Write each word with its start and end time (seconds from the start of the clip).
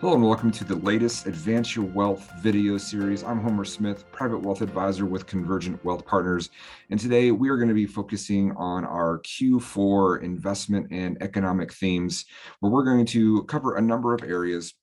Hello 0.00 0.12
and 0.12 0.22
welcome 0.22 0.50
to 0.50 0.62
the 0.62 0.74
latest 0.74 1.26
Advance 1.26 1.74
Your 1.74 1.86
Wealth 1.86 2.30
video 2.42 2.76
series. 2.76 3.24
I'm 3.24 3.40
Homer 3.40 3.64
Smith, 3.64 4.04
private 4.12 4.40
wealth 4.40 4.60
advisor 4.60 5.06
with 5.06 5.26
Konvergent 5.26 5.82
Wealth 5.84 6.04
Partners. 6.04 6.50
And 6.90 7.00
today 7.00 7.30
we 7.30 7.48
are 7.48 7.56
going 7.56 7.70
to 7.70 7.74
be 7.74 7.86
focusing 7.86 8.52
on 8.58 8.84
our 8.84 9.20
Q4 9.20 10.22
investment 10.22 10.88
and 10.90 11.16
economic 11.22 11.72
themes, 11.72 12.26
where 12.60 12.70
we're 12.70 12.84
going 12.84 13.06
to 13.06 13.44
cover 13.44 13.76
a 13.76 13.80
number 13.80 14.12
of 14.12 14.22
areas 14.22 14.74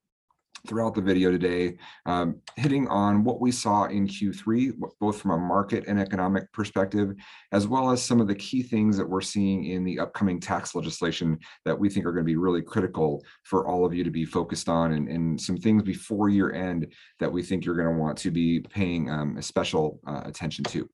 throughout 0.67 0.95
the 0.95 1.01
video 1.01 1.31
today, 1.31 1.77
um, 2.05 2.39
hitting 2.55 2.87
on 2.87 3.23
what 3.23 3.41
we 3.41 3.51
saw 3.51 3.85
in 3.85 4.07
Q3, 4.07 4.73
both 4.99 5.21
from 5.21 5.31
a 5.31 5.37
market 5.37 5.85
and 5.87 5.99
economic 5.99 6.51
perspective, 6.53 7.13
as 7.51 7.67
well 7.67 7.91
as 7.91 8.01
some 8.01 8.21
of 8.21 8.27
the 8.27 8.35
key 8.35 8.63
things 8.63 8.97
that 8.97 9.07
we're 9.07 9.21
seeing 9.21 9.65
in 9.65 9.83
the 9.83 9.99
upcoming 9.99 10.39
tax 10.39 10.73
legislation 10.73 11.37
that 11.65 11.77
we 11.77 11.89
think 11.89 12.05
are 12.05 12.13
going 12.13 12.25
to 12.25 12.31
be 12.31 12.37
really 12.37 12.61
critical 12.61 13.23
for 13.43 13.67
all 13.67 13.85
of 13.85 13.93
you 13.93 14.03
to 14.03 14.11
be 14.11 14.25
focused 14.25 14.69
on, 14.69 14.93
and, 14.93 15.09
and 15.09 15.39
some 15.39 15.57
things 15.57 15.83
before 15.83 16.29
year 16.29 16.53
end 16.53 16.87
that 17.19 17.31
we 17.31 17.43
think 17.43 17.65
you're 17.65 17.75
going 17.75 17.93
to 17.93 18.01
want 18.01 18.17
to 18.17 18.31
be 18.31 18.59
paying 18.59 19.09
um, 19.09 19.41
special 19.41 19.99
uh, 20.07 20.21
attention 20.25 20.63
to. 20.65 20.89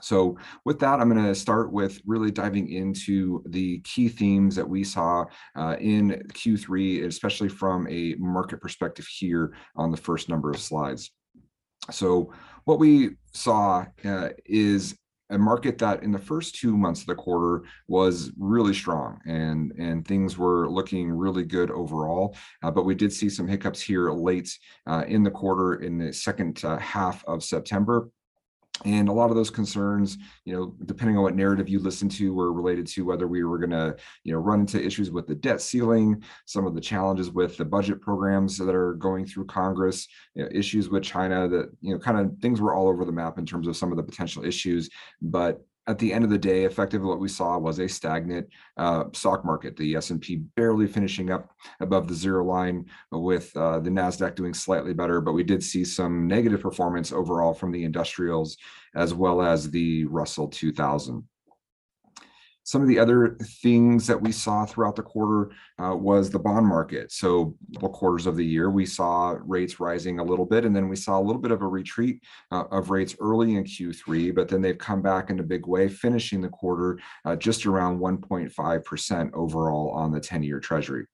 So 0.00 0.36
with 0.64 0.78
that, 0.80 1.00
I'm 1.00 1.10
going 1.10 1.24
to 1.24 1.34
start 1.34 1.72
with 1.72 2.00
really 2.06 2.30
diving 2.30 2.70
into 2.70 3.42
the 3.46 3.80
key 3.80 4.08
themes 4.08 4.56
that 4.56 4.68
we 4.68 4.84
saw 4.84 5.24
uh, 5.56 5.76
in 5.80 6.22
Q3, 6.32 7.06
especially 7.06 7.48
from 7.48 7.86
a 7.88 8.14
market 8.18 8.60
perspective 8.60 9.06
here 9.06 9.54
on 9.76 9.90
the 9.90 9.96
first 9.96 10.28
number 10.28 10.50
of 10.50 10.58
slides. 10.58 11.10
So 11.90 12.32
what 12.64 12.78
we 12.78 13.16
saw 13.32 13.86
uh, 14.04 14.28
is 14.44 14.94
a 15.30 15.38
market 15.38 15.78
that 15.78 16.02
in 16.02 16.10
the 16.10 16.18
first 16.18 16.54
two 16.54 16.76
months 16.76 17.00
of 17.00 17.06
the 17.06 17.14
quarter 17.14 17.64
was 17.86 18.32
really 18.38 18.72
strong 18.72 19.20
and 19.26 19.72
and 19.78 20.06
things 20.06 20.38
were 20.38 20.70
looking 20.70 21.10
really 21.10 21.44
good 21.44 21.70
overall 21.70 22.34
uh, 22.62 22.70
but 22.70 22.84
we 22.84 22.94
did 22.94 23.12
see 23.12 23.28
some 23.28 23.46
hiccups 23.46 23.80
here 23.80 24.10
late 24.10 24.50
uh, 24.86 25.04
in 25.06 25.22
the 25.22 25.30
quarter 25.30 25.82
in 25.82 25.98
the 25.98 26.12
second 26.12 26.64
uh, 26.64 26.78
half 26.78 27.24
of 27.26 27.44
september 27.44 28.08
and 28.84 29.08
a 29.08 29.12
lot 29.12 29.30
of 29.30 29.36
those 29.36 29.50
concerns 29.50 30.18
you 30.44 30.54
know 30.54 30.74
depending 30.86 31.16
on 31.16 31.22
what 31.22 31.34
narrative 31.34 31.68
you 31.68 31.78
listen 31.78 32.08
to 32.08 32.34
were 32.34 32.52
related 32.52 32.86
to 32.86 33.04
whether 33.04 33.26
we 33.26 33.42
were 33.42 33.58
going 33.58 33.70
to 33.70 33.96
you 34.24 34.32
know 34.32 34.38
run 34.38 34.60
into 34.60 34.84
issues 34.84 35.10
with 35.10 35.26
the 35.26 35.34
debt 35.34 35.60
ceiling 35.60 36.22
some 36.46 36.66
of 36.66 36.74
the 36.74 36.80
challenges 36.80 37.30
with 37.30 37.56
the 37.56 37.64
budget 37.64 38.00
programs 38.00 38.56
that 38.56 38.74
are 38.74 38.94
going 38.94 39.26
through 39.26 39.44
congress 39.44 40.06
you 40.34 40.42
know, 40.42 40.48
issues 40.52 40.88
with 40.88 41.02
china 41.02 41.48
that 41.48 41.70
you 41.80 41.92
know 41.92 41.98
kind 41.98 42.18
of 42.18 42.30
things 42.40 42.60
were 42.60 42.74
all 42.74 42.88
over 42.88 43.04
the 43.04 43.12
map 43.12 43.38
in 43.38 43.46
terms 43.46 43.66
of 43.66 43.76
some 43.76 43.90
of 43.90 43.96
the 43.96 44.02
potential 44.02 44.44
issues. 44.44 44.90
But 45.20 45.64
at 45.88 45.98
the 45.98 46.12
end 46.12 46.22
of 46.22 46.30
the 46.30 46.38
day, 46.38 46.64
effectively 46.64 47.08
what 47.08 47.18
we 47.18 47.28
saw 47.28 47.56
was 47.58 47.78
a 47.78 47.88
stagnant 47.88 48.46
uh, 48.76 49.04
stock 49.14 49.44
market. 49.44 49.76
The 49.76 49.96
S&P 49.96 50.36
barely 50.54 50.86
finishing 50.86 51.30
up 51.30 51.50
above 51.80 52.06
the 52.06 52.14
zero 52.14 52.44
line, 52.44 52.84
with 53.10 53.56
uh, 53.56 53.80
the 53.80 53.90
Nasdaq 53.90 54.34
doing 54.34 54.52
slightly 54.54 54.92
better. 54.92 55.20
But 55.22 55.32
we 55.32 55.42
did 55.42 55.64
see 55.64 55.84
some 55.84 56.28
negative 56.28 56.60
performance 56.60 57.10
overall 57.10 57.54
from 57.54 57.72
the 57.72 57.84
industrials 57.84 58.58
as 58.94 59.14
well 59.14 59.42
as 59.42 59.70
the 59.70 60.04
Russell 60.04 60.48
2000. 60.48 61.26
Some 62.68 62.82
of 62.82 62.88
the 62.88 62.98
other 62.98 63.38
things 63.62 64.06
that 64.08 64.20
we 64.20 64.30
saw 64.30 64.66
throughout 64.66 64.94
the 64.94 65.02
quarter 65.02 65.52
uh, 65.82 65.96
was 65.96 66.28
the 66.28 66.38
bond 66.38 66.66
market. 66.66 67.10
So, 67.10 67.54
quarters 67.80 68.26
of 68.26 68.36
the 68.36 68.44
year, 68.44 68.70
we 68.70 68.84
saw 68.84 69.38
rates 69.40 69.80
rising 69.80 70.18
a 70.18 70.22
little 70.22 70.44
bit, 70.44 70.66
and 70.66 70.76
then 70.76 70.86
we 70.90 70.94
saw 70.94 71.18
a 71.18 71.24
little 71.24 71.40
bit 71.40 71.50
of 71.50 71.62
a 71.62 71.66
retreat 71.66 72.22
uh, 72.52 72.64
of 72.70 72.90
rates 72.90 73.16
early 73.20 73.56
in 73.56 73.64
Q3, 73.64 74.34
but 74.34 74.48
then 74.48 74.60
they've 74.60 74.76
come 74.76 75.00
back 75.00 75.30
in 75.30 75.40
a 75.40 75.42
big 75.42 75.66
way, 75.66 75.88
finishing 75.88 76.42
the 76.42 76.50
quarter 76.50 76.98
uh, 77.24 77.34
just 77.36 77.64
around 77.64 78.00
1.5% 78.00 79.32
overall 79.32 79.90
on 79.92 80.12
the 80.12 80.20
10 80.20 80.42
year 80.42 80.60
Treasury. 80.60 81.06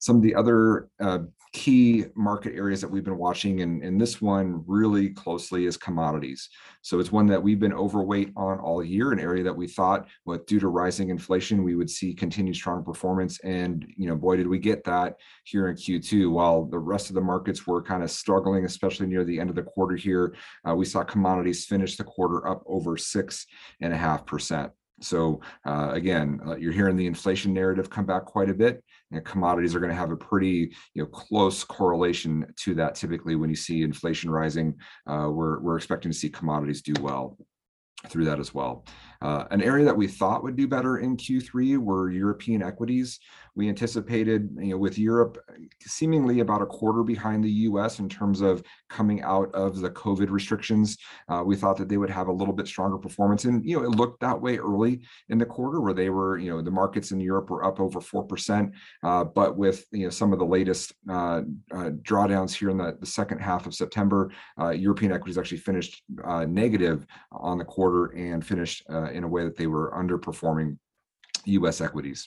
Some 0.00 0.16
of 0.16 0.22
the 0.22 0.34
other 0.34 0.88
uh, 0.98 1.20
key 1.52 2.04
market 2.14 2.54
areas 2.54 2.80
that 2.80 2.90
we've 2.90 3.04
been 3.04 3.18
watching, 3.18 3.62
and, 3.62 3.82
and 3.82 4.00
this 4.00 4.20
one 4.20 4.62
really 4.66 5.10
closely 5.10 5.66
is 5.66 5.76
commodities. 5.76 6.48
So 6.82 7.00
it's 7.00 7.12
one 7.12 7.26
that 7.26 7.42
we've 7.42 7.58
been 7.58 7.72
overweight 7.72 8.32
on 8.36 8.58
all 8.58 8.82
year, 8.82 9.12
an 9.12 9.20
area 9.20 9.42
that 9.44 9.56
we 9.56 9.66
thought, 9.66 10.08
with 10.24 10.46
due 10.46 10.60
to 10.60 10.68
rising 10.68 11.10
inflation, 11.10 11.62
we 11.62 11.74
would 11.74 11.90
see 11.90 12.14
continued 12.14 12.56
strong 12.56 12.84
performance. 12.84 13.38
And 13.40 13.86
you 13.96 14.08
know, 14.08 14.16
boy, 14.16 14.36
did 14.36 14.46
we 14.46 14.58
get 14.58 14.84
that 14.84 15.16
here 15.44 15.68
in 15.68 15.76
Q2. 15.76 16.30
While 16.30 16.64
the 16.64 16.78
rest 16.78 17.08
of 17.08 17.14
the 17.14 17.20
markets 17.20 17.66
were 17.66 17.82
kind 17.82 18.02
of 18.02 18.10
struggling, 18.10 18.64
especially 18.64 19.06
near 19.06 19.24
the 19.24 19.40
end 19.40 19.50
of 19.50 19.56
the 19.56 19.62
quarter 19.62 19.96
here, 19.96 20.34
uh, 20.68 20.74
we 20.74 20.84
saw 20.84 21.04
commodities 21.04 21.64
finish 21.64 21.96
the 21.96 22.04
quarter 22.04 22.46
up 22.46 22.62
over 22.66 22.96
six 22.96 23.46
and 23.80 23.92
a 23.92 23.96
half 23.96 24.26
percent. 24.26 24.72
So 25.00 25.40
uh, 25.66 25.90
again, 25.92 26.40
uh, 26.46 26.56
you're 26.56 26.72
hearing 26.72 26.96
the 26.96 27.06
inflation 27.06 27.52
narrative 27.52 27.90
come 27.90 28.06
back 28.06 28.24
quite 28.24 28.48
a 28.48 28.54
bit, 28.54 28.82
and 29.10 29.24
commodities 29.24 29.74
are 29.74 29.80
going 29.80 29.90
to 29.90 29.96
have 29.96 30.10
a 30.10 30.16
pretty 30.16 30.72
you 30.94 31.02
know 31.02 31.06
close 31.06 31.64
correlation 31.64 32.46
to 32.56 32.74
that. 32.76 32.94
Typically, 32.94 33.36
when 33.36 33.50
you 33.50 33.56
see 33.56 33.82
inflation 33.82 34.30
rising, 34.30 34.74
uh, 35.06 35.28
we're 35.30 35.60
we're 35.60 35.76
expecting 35.76 36.10
to 36.10 36.16
see 36.16 36.30
commodities 36.30 36.82
do 36.82 36.94
well 37.02 37.36
through 38.10 38.24
that 38.26 38.40
as 38.40 38.54
well. 38.54 38.84
Uh, 39.22 39.44
an 39.50 39.62
area 39.62 39.84
that 39.84 39.96
we 39.96 40.06
thought 40.06 40.42
would 40.42 40.56
do 40.56 40.68
better 40.68 40.98
in 40.98 41.16
Q3 41.16 41.78
were 41.78 42.10
European 42.10 42.62
equities. 42.62 43.18
We 43.54 43.70
anticipated, 43.70 44.50
you 44.60 44.72
know, 44.72 44.76
with 44.76 44.98
Europe 44.98 45.38
seemingly 45.80 46.40
about 46.40 46.60
a 46.60 46.66
quarter 46.66 47.02
behind 47.02 47.42
the 47.42 47.50
US 47.50 47.98
in 48.00 48.08
terms 48.08 48.42
of 48.42 48.62
coming 48.90 49.22
out 49.22 49.52
of 49.54 49.80
the 49.80 49.90
COVID 49.90 50.30
restrictions, 50.30 50.98
uh, 51.30 51.42
we 51.44 51.56
thought 51.56 51.78
that 51.78 51.88
they 51.88 51.96
would 51.96 52.10
have 52.10 52.28
a 52.28 52.32
little 52.32 52.52
bit 52.52 52.66
stronger 52.66 52.98
performance. 52.98 53.46
And, 53.46 53.64
you 53.64 53.78
know, 53.78 53.84
it 53.84 53.96
looked 53.96 54.20
that 54.20 54.38
way 54.38 54.58
early 54.58 55.00
in 55.30 55.38
the 55.38 55.46
quarter 55.46 55.80
where 55.80 55.94
they 55.94 56.10
were, 56.10 56.36
you 56.36 56.50
know, 56.50 56.60
the 56.60 56.70
markets 56.70 57.12
in 57.12 57.20
Europe 57.20 57.48
were 57.48 57.64
up 57.64 57.80
over 57.80 57.98
4%. 57.98 58.70
Uh, 59.02 59.24
but 59.24 59.56
with, 59.56 59.86
you 59.90 60.04
know, 60.04 60.10
some 60.10 60.34
of 60.34 60.38
the 60.38 60.44
latest 60.44 60.92
uh, 61.08 61.40
uh, 61.72 61.90
drawdowns 62.02 62.52
here 62.52 62.68
in 62.68 62.76
the, 62.76 62.98
the, 63.00 63.06
second 63.06 63.38
half 63.38 63.66
of 63.66 63.74
September, 63.74 64.30
uh, 64.60 64.70
European 64.70 65.12
equities 65.12 65.38
actually 65.38 65.56
finished 65.56 66.02
negative 66.46 67.06
on 67.32 67.56
the 67.56 67.64
quarter 67.64 67.95
and 68.04 68.46
finished 68.46 68.84
uh, 68.90 69.10
in 69.10 69.24
a 69.24 69.28
way 69.28 69.44
that 69.44 69.56
they 69.56 69.66
were 69.66 69.90
underperforming 69.92 70.78
US 71.46 71.80
equities. 71.80 72.26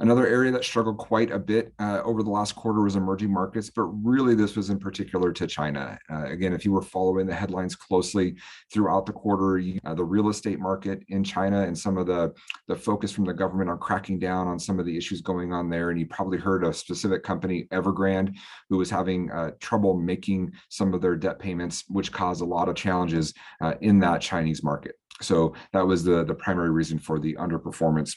Another 0.00 0.26
area 0.26 0.50
that 0.50 0.64
struggled 0.64 0.98
quite 0.98 1.30
a 1.30 1.38
bit 1.38 1.72
uh, 1.78 2.00
over 2.02 2.24
the 2.24 2.30
last 2.30 2.56
quarter 2.56 2.82
was 2.82 2.96
emerging 2.96 3.32
markets, 3.32 3.70
but 3.70 3.84
really 3.84 4.34
this 4.34 4.56
was 4.56 4.68
in 4.68 4.78
particular 4.78 5.32
to 5.32 5.46
China. 5.46 5.96
Uh, 6.10 6.24
again, 6.24 6.52
if 6.52 6.64
you 6.64 6.72
were 6.72 6.82
following 6.82 7.28
the 7.28 7.34
headlines 7.34 7.76
closely 7.76 8.34
throughout 8.72 9.06
the 9.06 9.12
quarter, 9.12 9.56
you, 9.58 9.78
uh, 9.84 9.94
the 9.94 10.02
real 10.02 10.30
estate 10.30 10.58
market 10.58 11.04
in 11.10 11.22
China 11.22 11.62
and 11.62 11.78
some 11.78 11.96
of 11.96 12.08
the, 12.08 12.34
the 12.66 12.74
focus 12.74 13.12
from 13.12 13.24
the 13.24 13.32
government 13.32 13.70
on 13.70 13.78
cracking 13.78 14.18
down 14.18 14.48
on 14.48 14.58
some 14.58 14.80
of 14.80 14.86
the 14.86 14.96
issues 14.96 15.20
going 15.20 15.52
on 15.52 15.70
there. 15.70 15.90
And 15.90 16.00
you 16.00 16.06
probably 16.06 16.38
heard 16.38 16.64
a 16.64 16.74
specific 16.74 17.22
company, 17.22 17.68
Evergrande, 17.70 18.34
who 18.68 18.78
was 18.78 18.90
having 18.90 19.30
uh, 19.30 19.52
trouble 19.60 19.96
making 19.96 20.50
some 20.70 20.92
of 20.92 21.02
their 21.02 21.14
debt 21.14 21.38
payments, 21.38 21.84
which 21.88 22.10
caused 22.10 22.42
a 22.42 22.44
lot 22.44 22.68
of 22.68 22.74
challenges 22.74 23.32
uh, 23.60 23.74
in 23.80 24.00
that 24.00 24.20
Chinese 24.20 24.64
market. 24.64 24.96
So 25.20 25.54
that 25.72 25.86
was 25.86 26.02
the, 26.02 26.24
the 26.24 26.34
primary 26.34 26.70
reason 26.70 26.98
for 26.98 27.20
the 27.20 27.34
underperformance 27.36 28.16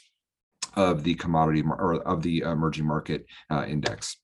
of 0.74 1.02
the 1.02 1.14
commodity 1.14 1.62
or 1.62 1.94
of 2.02 2.22
the 2.22 2.40
emerging 2.40 2.86
market 2.86 3.26
uh, 3.50 3.64
index. 3.66 4.16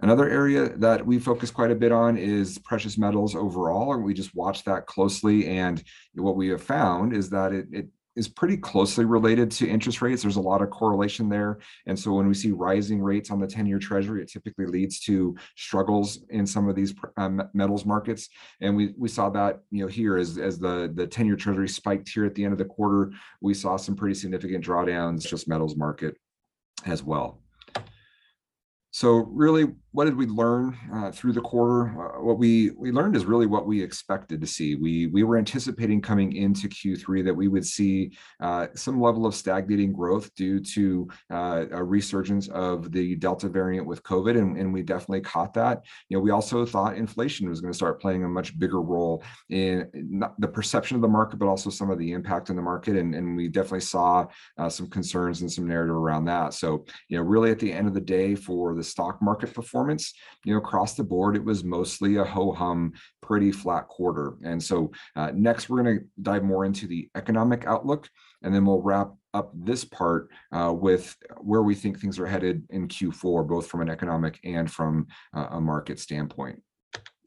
Another 0.00 0.28
area 0.30 0.68
that 0.76 1.04
we 1.04 1.18
focus 1.18 1.50
quite 1.50 1.72
a 1.72 1.74
bit 1.74 1.90
on 1.90 2.16
is 2.16 2.58
precious 2.58 2.96
metals 2.96 3.34
overall, 3.34 3.94
and 3.94 4.04
we 4.04 4.14
just 4.14 4.34
watch 4.34 4.62
that 4.64 4.86
closely. 4.86 5.48
And 5.48 5.82
what 6.14 6.36
we 6.36 6.48
have 6.48 6.62
found 6.62 7.12
is 7.12 7.30
that 7.30 7.52
it, 7.52 7.66
it 7.72 7.88
is 8.18 8.28
pretty 8.28 8.56
closely 8.56 9.04
related 9.04 9.48
to 9.52 9.68
interest 9.68 10.02
rates. 10.02 10.22
There's 10.22 10.36
a 10.36 10.40
lot 10.40 10.60
of 10.60 10.70
correlation 10.70 11.28
there. 11.28 11.60
And 11.86 11.96
so 11.96 12.12
when 12.12 12.26
we 12.26 12.34
see 12.34 12.50
rising 12.50 13.00
rates 13.00 13.30
on 13.30 13.38
the 13.38 13.46
10 13.46 13.64
year 13.64 13.78
treasury, 13.78 14.20
it 14.22 14.28
typically 14.28 14.66
leads 14.66 14.98
to 15.00 15.36
struggles 15.56 16.24
in 16.30 16.44
some 16.44 16.68
of 16.68 16.74
these 16.74 16.92
um, 17.16 17.40
metals 17.54 17.86
markets. 17.86 18.28
And 18.60 18.76
we, 18.76 18.92
we 18.98 19.08
saw 19.08 19.30
that, 19.30 19.60
you 19.70 19.82
know, 19.82 19.86
here 19.88 20.18
as, 20.18 20.36
as 20.36 20.58
the, 20.58 20.90
the 20.92 21.06
10 21.06 21.26
year 21.26 21.36
treasury 21.36 21.68
spiked 21.68 22.08
here 22.08 22.26
at 22.26 22.34
the 22.34 22.42
end 22.42 22.52
of 22.52 22.58
the 22.58 22.64
quarter, 22.64 23.12
we 23.40 23.54
saw 23.54 23.76
some 23.76 23.94
pretty 23.94 24.14
significant 24.14 24.64
drawdowns, 24.64 25.26
just 25.26 25.48
metals 25.48 25.76
market 25.76 26.16
as 26.86 27.04
well. 27.04 27.40
So 28.90 29.28
really, 29.30 29.66
what 29.92 30.04
did 30.04 30.16
we 30.16 30.26
learn 30.26 30.76
uh, 30.92 31.10
through 31.10 31.32
the 31.32 31.40
quarter? 31.40 31.88
Uh, 31.88 32.22
what 32.22 32.38
we 32.38 32.70
we 32.70 32.90
learned 32.90 33.16
is 33.16 33.26
really 33.26 33.46
what 33.46 33.66
we 33.66 33.82
expected 33.82 34.40
to 34.40 34.46
see. 34.46 34.76
We 34.76 35.08
we 35.08 35.24
were 35.24 35.36
anticipating 35.36 36.00
coming 36.00 36.34
into 36.34 36.68
Q3 36.68 37.24
that 37.24 37.34
we 37.34 37.48
would 37.48 37.66
see 37.66 38.16
uh, 38.40 38.68
some 38.74 39.00
level 39.00 39.26
of 39.26 39.34
stagnating 39.34 39.92
growth 39.92 40.34
due 40.34 40.60
to 40.60 41.08
uh, 41.30 41.66
a 41.70 41.84
resurgence 41.84 42.48
of 42.48 42.90
the 42.92 43.16
Delta 43.16 43.48
variant 43.48 43.86
with 43.86 44.02
COVID, 44.04 44.38
and, 44.38 44.56
and 44.56 44.72
we 44.72 44.82
definitely 44.82 45.20
caught 45.20 45.52
that. 45.54 45.84
You 46.08 46.16
know, 46.16 46.22
we 46.22 46.30
also 46.30 46.64
thought 46.64 46.96
inflation 46.96 47.48
was 47.48 47.60
going 47.60 47.72
to 47.72 47.76
start 47.76 48.00
playing 48.00 48.24
a 48.24 48.28
much 48.28 48.58
bigger 48.58 48.80
role 48.80 49.22
in 49.50 50.32
the 50.38 50.48
perception 50.48 50.96
of 50.96 51.02
the 51.02 51.08
market, 51.08 51.38
but 51.38 51.48
also 51.48 51.68
some 51.70 51.90
of 51.90 51.98
the 51.98 52.12
impact 52.12 52.48
in 52.50 52.56
the 52.56 52.62
market, 52.62 52.96
and, 52.96 53.14
and 53.14 53.36
we 53.36 53.48
definitely 53.48 53.80
saw 53.80 54.26
uh, 54.56 54.68
some 54.68 54.88
concerns 54.88 55.42
and 55.42 55.52
some 55.52 55.66
narrative 55.66 55.96
around 55.96 56.24
that. 56.24 56.54
So 56.54 56.86
you 57.08 57.18
know, 57.18 57.22
really 57.22 57.50
at 57.50 57.58
the 57.58 57.72
end 57.72 57.86
of 57.86 57.94
the 57.94 58.00
day, 58.00 58.34
for 58.34 58.77
the 58.78 58.84
stock 58.84 59.20
market 59.20 59.52
performance, 59.52 60.14
you 60.44 60.52
know, 60.52 60.58
across 60.58 60.94
the 60.94 61.04
board, 61.04 61.36
it 61.36 61.44
was 61.44 61.64
mostly 61.64 62.16
a 62.16 62.24
ho 62.24 62.52
hum, 62.52 62.92
pretty 63.20 63.52
flat 63.52 63.88
quarter. 63.88 64.36
And 64.44 64.62
so 64.62 64.90
uh, 65.16 65.32
next, 65.34 65.68
we're 65.68 65.82
going 65.82 65.98
to 65.98 66.04
dive 66.22 66.44
more 66.44 66.64
into 66.64 66.86
the 66.86 67.10
economic 67.14 67.66
outlook, 67.66 68.08
and 68.42 68.54
then 68.54 68.64
we'll 68.64 68.80
wrap 68.80 69.10
up 69.34 69.52
this 69.54 69.84
part 69.84 70.30
uh, 70.52 70.72
with 70.72 71.14
where 71.38 71.62
we 71.62 71.74
think 71.74 71.98
things 71.98 72.18
are 72.18 72.26
headed 72.26 72.64
in 72.70 72.88
Q4, 72.88 73.46
both 73.46 73.66
from 73.66 73.82
an 73.82 73.90
economic 73.90 74.40
and 74.44 74.70
from 74.70 75.06
uh, 75.36 75.48
a 75.50 75.60
market 75.60 75.98
standpoint. 76.00 76.62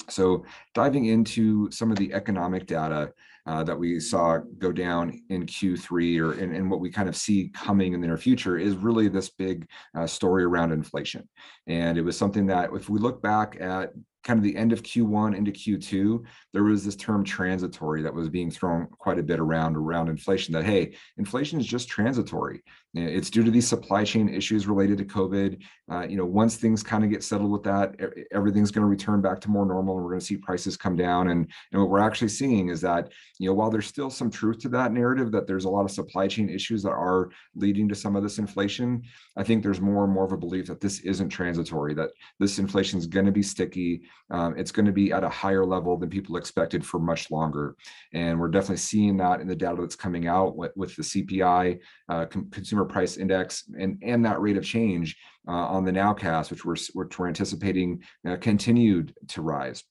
So 0.09 0.45
diving 0.73 1.05
into 1.05 1.69
some 1.71 1.91
of 1.91 1.97
the 1.97 2.13
economic 2.13 2.65
data 2.65 3.13
uh, 3.45 3.63
that 3.63 3.77
we 3.77 3.99
saw 3.99 4.37
go 4.57 4.71
down 4.71 5.21
in 5.29 5.45
Q3 5.45 6.21
or 6.21 6.39
in, 6.39 6.53
in, 6.53 6.69
what 6.69 6.79
we 6.79 6.89
kind 6.89 7.09
of 7.09 7.15
see 7.15 7.49
coming 7.53 7.93
in 7.93 8.01
the 8.01 8.07
near 8.07 8.17
future 8.17 8.57
is 8.57 8.75
really 8.75 9.07
this 9.07 9.29
big 9.29 9.67
uh, 9.95 10.05
story 10.05 10.43
around 10.43 10.71
inflation. 10.71 11.27
And 11.67 11.97
it 11.97 12.03
was 12.03 12.17
something 12.17 12.45
that 12.47 12.69
if 12.73 12.89
we 12.89 12.99
look 12.99 13.21
back 13.21 13.57
at 13.59 13.93
kind 14.23 14.37
of 14.37 14.43
the 14.43 14.55
end 14.55 14.71
of 14.71 14.83
Q1 14.83 15.35
into 15.35 15.51
Q2, 15.51 16.23
there 16.53 16.63
was 16.63 16.85
this 16.85 16.95
term 16.95 17.23
transitory 17.23 18.01
that 18.03 18.13
was 18.13 18.29
being 18.29 18.51
thrown 18.51 18.87
quite 18.87 19.19
a 19.19 19.23
bit 19.23 19.39
around 19.39 19.75
around 19.75 20.09
inflation 20.09 20.53
that, 20.53 20.63
hey, 20.63 20.95
inflation 21.17 21.59
is 21.59 21.65
just 21.65 21.87
transitory. 21.87 22.63
It's 22.93 23.29
due 23.29 23.43
to 23.43 23.51
these 23.51 23.67
supply 23.67 24.03
chain 24.03 24.27
issues 24.27 24.67
related 24.67 24.97
to 24.97 25.05
COVID. 25.05 25.61
Uh, 25.89 26.01
you 26.01 26.17
know, 26.17 26.25
once 26.25 26.57
things 26.57 26.83
kind 26.83 27.05
of 27.05 27.09
get 27.09 27.23
settled 27.23 27.51
with 27.51 27.63
that, 27.63 27.95
everything's 28.33 28.69
going 28.69 28.83
to 28.83 28.89
return 28.89 29.21
back 29.21 29.39
to 29.41 29.49
more 29.49 29.65
normal 29.65 29.95
and 29.95 30.03
we're 30.03 30.11
going 30.11 30.19
to 30.19 30.25
see 30.25 30.35
prices 30.35 30.75
come 30.75 30.97
down. 30.97 31.29
And, 31.29 31.49
and 31.71 31.81
what 31.81 31.89
we're 31.89 31.99
actually 31.99 32.27
seeing 32.27 32.67
is 32.67 32.81
that, 32.81 33.11
you 33.39 33.47
know, 33.47 33.53
while 33.53 33.69
there's 33.69 33.87
still 33.87 34.09
some 34.09 34.29
truth 34.29 34.59
to 34.59 34.69
that 34.69 34.91
narrative 34.91 35.31
that 35.31 35.47
there's 35.47 35.63
a 35.63 35.69
lot 35.69 35.85
of 35.85 35.91
supply 35.91 36.27
chain 36.27 36.49
issues 36.49 36.83
that 36.83 36.91
are 36.91 37.29
leading 37.55 37.87
to 37.87 37.95
some 37.95 38.17
of 38.17 38.23
this 38.23 38.39
inflation, 38.39 39.03
I 39.37 39.43
think 39.43 39.63
there's 39.63 39.79
more 39.79 40.03
and 40.03 40.11
more 40.11 40.25
of 40.25 40.33
a 40.33 40.37
belief 40.37 40.67
that 40.67 40.81
this 40.81 40.99
isn't 40.99 41.29
transitory, 41.29 41.93
that 41.93 42.11
this 42.39 42.59
inflation 42.59 42.99
is 42.99 43.07
going 43.07 43.25
to 43.25 43.31
be 43.31 43.43
sticky. 43.43 44.01
Um, 44.29 44.57
it's 44.57 44.71
going 44.71 44.85
to 44.85 44.91
be 44.91 45.11
at 45.11 45.23
a 45.23 45.29
higher 45.29 45.65
level 45.65 45.97
than 45.97 46.09
people 46.09 46.37
expected 46.37 46.85
for 46.85 46.99
much 46.99 47.31
longer. 47.31 47.75
And 48.13 48.39
we're 48.39 48.47
definitely 48.47 48.77
seeing 48.77 49.17
that 49.17 49.41
in 49.41 49.47
the 49.47 49.55
data 49.55 49.81
that's 49.81 49.95
coming 49.95 50.27
out 50.27 50.55
with, 50.55 50.71
with 50.75 50.95
the 50.95 51.03
CPI, 51.03 51.79
uh, 52.09 52.25
consumer 52.25 52.85
price 52.85 53.17
index, 53.17 53.65
and, 53.77 53.97
and 54.01 54.25
that 54.25 54.39
rate 54.39 54.57
of 54.57 54.63
change 54.63 55.17
uh, 55.47 55.51
on 55.51 55.83
the 55.83 55.91
nowcast, 55.91 56.49
which 56.51 56.63
we're, 56.63 56.77
which 56.93 57.19
we're 57.19 57.27
anticipating 57.27 58.01
uh, 58.27 58.37
continued 58.37 59.13
to 59.29 59.41
rise. 59.41 59.83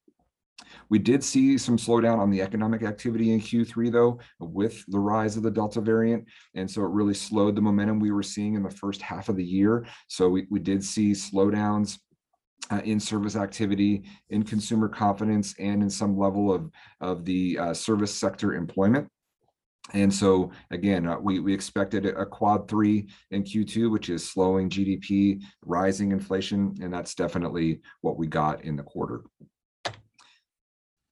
We 0.89 0.99
did 0.99 1.23
see 1.23 1.57
some 1.59 1.77
slowdown 1.77 2.19
on 2.19 2.31
the 2.31 2.43
economic 2.43 2.83
activity 2.83 3.33
in 3.33 3.41
Q3, 3.41 3.93
though, 3.93 4.19
with 4.39 4.85
the 4.89 4.99
rise 4.99 5.37
of 5.37 5.43
the 5.43 5.51
Delta 5.51 5.81
variant. 5.81 6.27
And 6.55 6.71
so 6.71 6.83
it 6.83 6.91
really 6.91 7.15
slowed 7.15 7.57
the 7.57 7.63
momentum 7.63 8.01
we 8.01 8.11
were 8.11 8.23
seeing 8.23 8.55
in 8.55 8.63
the 8.63 8.71
first 8.71 9.03
half 9.03 9.29
of 9.29 9.37
the 9.37 9.45
year. 9.45 9.87
So 10.09 10.29
we, 10.29 10.47
we 10.51 10.61
did 10.61 10.85
see 10.85 11.13
slowdowns 11.13 11.99
uh, 12.71 12.81
in 12.85 13.01
service 13.01 13.37
activity, 13.37 14.05
in 14.31 14.43
consumer 14.43 14.89
confidence, 14.89 15.55
and 15.59 15.83
in 15.83 15.91
some 15.91 16.19
level 16.19 16.53
of, 16.53 16.71
of 17.01 17.25
the 17.25 17.59
uh, 17.59 17.75
service 17.75 18.15
sector 18.15 18.55
employment. 18.55 19.09
And 19.93 20.13
so 20.13 20.53
again, 20.71 21.07
uh, 21.07 21.19
we, 21.19 21.41
we 21.41 21.53
expected 21.53 22.07
a 22.07 22.27
quad 22.27 22.69
three 22.69 23.09
in 23.31 23.43
Q2, 23.43 23.91
which 23.91 24.09
is 24.09 24.29
slowing 24.29 24.69
GDP, 24.69 25.43
rising 25.65 26.13
inflation, 26.13 26.77
and 26.81 26.93
that's 26.93 27.15
definitely 27.15 27.81
what 28.01 28.17
we 28.17 28.27
got 28.27 28.65
in 28.65 28.77
the 28.77 28.83
quarter. 28.83 29.23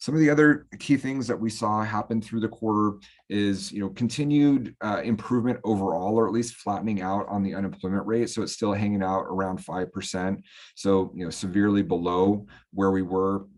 Some 0.08 0.14
of 0.14 0.22
the 0.22 0.30
other 0.30 0.66
key 0.78 0.96
things 0.96 1.26
that 1.26 1.38
we 1.38 1.50
saw 1.50 1.84
happen 1.84 2.22
through 2.22 2.40
the 2.40 2.48
quarter 2.48 2.96
is, 3.28 3.70
you 3.70 3.80
know, 3.80 3.90
continued 3.90 4.74
uh, 4.80 5.02
improvement 5.04 5.60
overall, 5.64 6.18
or 6.18 6.26
at 6.26 6.32
least 6.32 6.54
flattening 6.54 7.02
out 7.02 7.28
on 7.28 7.42
the 7.42 7.54
unemployment 7.54 8.06
rate. 8.06 8.30
So 8.30 8.40
it's 8.40 8.54
still 8.54 8.72
hanging 8.72 9.02
out 9.02 9.26
around 9.28 9.58
5%. 9.58 10.42
So, 10.76 11.12
you 11.14 11.24
know, 11.24 11.30
severely 11.30 11.82
below 11.82 12.46
where 12.72 12.90
we 12.90 13.02
were 13.02 13.48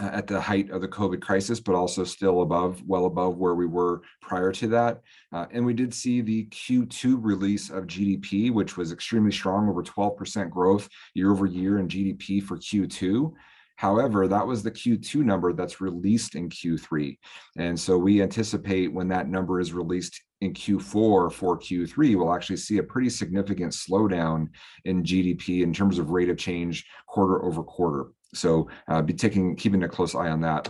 uh, 0.00 0.06
at 0.06 0.26
the 0.26 0.40
height 0.40 0.68
of 0.70 0.80
the 0.80 0.88
COVID 0.88 1.22
crisis, 1.22 1.60
but 1.60 1.76
also 1.76 2.02
still 2.02 2.42
above, 2.42 2.82
well 2.84 3.06
above 3.06 3.36
where 3.36 3.54
we 3.54 3.66
were 3.66 4.02
prior 4.20 4.50
to 4.50 4.66
that. 4.66 5.00
Uh, 5.32 5.46
and 5.52 5.64
we 5.64 5.74
did 5.74 5.94
see 5.94 6.20
the 6.20 6.46
Q2 6.46 7.18
release 7.20 7.70
of 7.70 7.86
GDP, 7.86 8.52
which 8.52 8.76
was 8.76 8.90
extremely 8.90 9.30
strong, 9.30 9.68
over 9.68 9.84
12% 9.84 10.50
growth 10.50 10.88
year 11.14 11.30
over 11.30 11.46
year 11.46 11.78
in 11.78 11.86
GDP 11.86 12.42
for 12.42 12.58
Q2. 12.58 13.32
However, 13.76 14.28
that 14.28 14.46
was 14.46 14.62
the 14.62 14.70
Q2 14.70 15.16
number 15.24 15.52
that's 15.52 15.80
released 15.80 16.36
in 16.36 16.48
Q3. 16.48 17.18
And 17.58 17.78
so 17.78 17.98
we 17.98 18.22
anticipate 18.22 18.92
when 18.92 19.08
that 19.08 19.28
number 19.28 19.60
is 19.60 19.72
released 19.72 20.20
in 20.40 20.52
Q4 20.52 21.32
for 21.32 21.58
Q3, 21.58 22.16
we'll 22.16 22.34
actually 22.34 22.58
see 22.58 22.78
a 22.78 22.82
pretty 22.82 23.10
significant 23.10 23.72
slowdown 23.72 24.48
in 24.84 25.02
GDP 25.02 25.62
in 25.62 25.72
terms 25.72 25.98
of 25.98 26.10
rate 26.10 26.28
of 26.28 26.36
change 26.36 26.86
quarter 27.08 27.44
over 27.44 27.62
quarter. 27.62 28.06
So 28.34 28.68
uh, 28.88 29.02
be 29.02 29.14
taking, 29.14 29.56
keeping 29.56 29.82
a 29.82 29.88
close 29.88 30.14
eye 30.14 30.30
on 30.30 30.40
that 30.42 30.68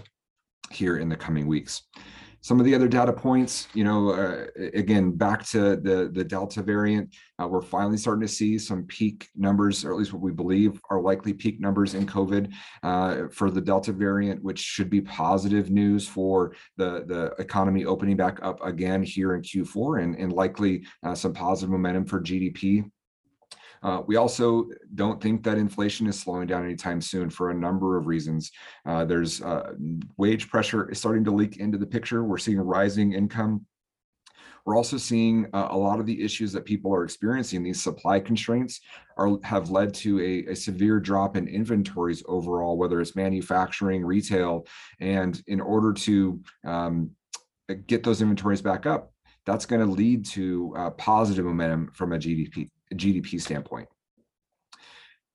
here 0.71 0.99
in 0.99 1.09
the 1.09 1.17
coming 1.17 1.47
weeks. 1.47 1.83
Some 2.45 2.61
of 2.61 2.67
the 2.67 2.75
other 2.75 2.89
data 2.89 3.11
points, 3.11 3.69
you 3.73 3.85
know, 3.85 4.11
uh, 4.11 4.45
again, 4.75 5.13
back 5.13 5.47
to 5.47 5.77
the, 5.77 6.11
the 6.13 6.23
Delta 6.23 6.61
variant, 6.61 7.17
uh, 7.41 7.49
we're 7.49 7.63
finally 7.63 7.97
starting 7.97 8.21
to 8.21 8.29
see 8.29 8.59
some 8.59 8.83
peak 8.83 9.31
numbers, 9.35 9.83
or 9.83 9.93
at 9.93 9.97
least 9.97 10.13
what 10.13 10.21
we 10.21 10.31
believe 10.31 10.79
are 10.91 11.01
likely 11.01 11.33
peak 11.33 11.59
numbers 11.59 11.95
in 11.95 12.05
COVID 12.05 12.53
uh, 12.83 13.29
for 13.33 13.51
the 13.51 13.63
Delta 13.63 13.93
variant, 13.93 14.43
which 14.43 14.59
should 14.59 14.91
be 14.91 15.01
positive 15.01 15.71
news 15.71 16.07
for 16.07 16.55
the, 16.77 17.07
the 17.07 17.33
economy 17.39 17.87
opening 17.87 18.15
back 18.15 18.39
up 18.43 18.63
again 18.63 19.03
here 19.03 19.35
in 19.35 19.41
Q4 19.41 20.03
and, 20.03 20.15
and 20.17 20.31
likely 20.31 20.85
uh, 21.03 21.15
some 21.15 21.33
positive 21.33 21.71
momentum 21.71 22.05
for 22.05 22.21
GDP 22.21 22.85
uh, 23.85 24.03
we 24.07 24.17
also 24.17 24.67
don't 24.97 25.23
think 25.23 25.45
that 25.45 25.59
inflation 25.59 26.09
is 26.09 26.19
slowing 26.19 26.49
down 26.49 26.65
anytime 26.65 27.01
soon 27.01 27.31
for 27.31 27.51
a 27.51 27.55
number 27.55 27.97
of 27.97 28.07
reasons. 28.07 28.51
Uh, 28.85 29.05
there's 29.05 29.41
uh, 29.43 29.75
wage 30.17 30.49
pressure 30.49 30.91
is 30.91 30.99
starting 30.99 31.25
to 31.25 31.31
leak 31.31 31.59
into 31.59 31.79
the 31.79 31.87
picture. 31.87 32.25
We're 32.25 32.39
seeing 32.39 32.59
rising 32.59 33.13
income 33.13 33.67
we're 34.65 34.77
also 34.77 34.97
seeing 34.97 35.47
uh, 35.53 35.69
a 35.71 35.77
lot 35.77 36.01
of 36.01 36.07
the 36.07 36.23
issues 36.23 36.53
that 36.53 36.65
people 36.65 36.95
are 36.95 37.05
experiencing. 37.05 37.63
These 37.63 37.83
supply 37.83 38.19
constraints 38.19 38.81
are 39.17 39.37
have 39.43 39.71
led 39.71 39.93
to 39.95 40.21
a, 40.21 40.53
a, 40.53 40.57
severe 40.57 41.01
drop 41.01 41.37
in 41.37 41.49
inventories 41.49 42.23
overall, 42.27 42.79
whether 42.79 43.01
it's 43.01 43.15
manufacturing, 43.15 44.05
retail, 44.05 44.67
and 45.01 45.43
in 45.47 45.61
order 45.61 45.93
to 45.93 46.41
um, 46.65 47.11
get 47.87 48.03
those 48.03 48.23
inventories 48.23 48.63
back 48.63 48.87
up, 48.87 49.13
that's 49.45 49.67
going 49.67 49.87
to 49.87 49.93
lead 49.93 50.25
to 50.25 50.75
uh, 50.77 50.91
positive 50.91 51.45
momentum 51.45 51.91
from 51.93 52.13
a 52.13 52.19
GDP 52.19 52.71
GDP 52.97 53.41
standpoint. 53.41 53.89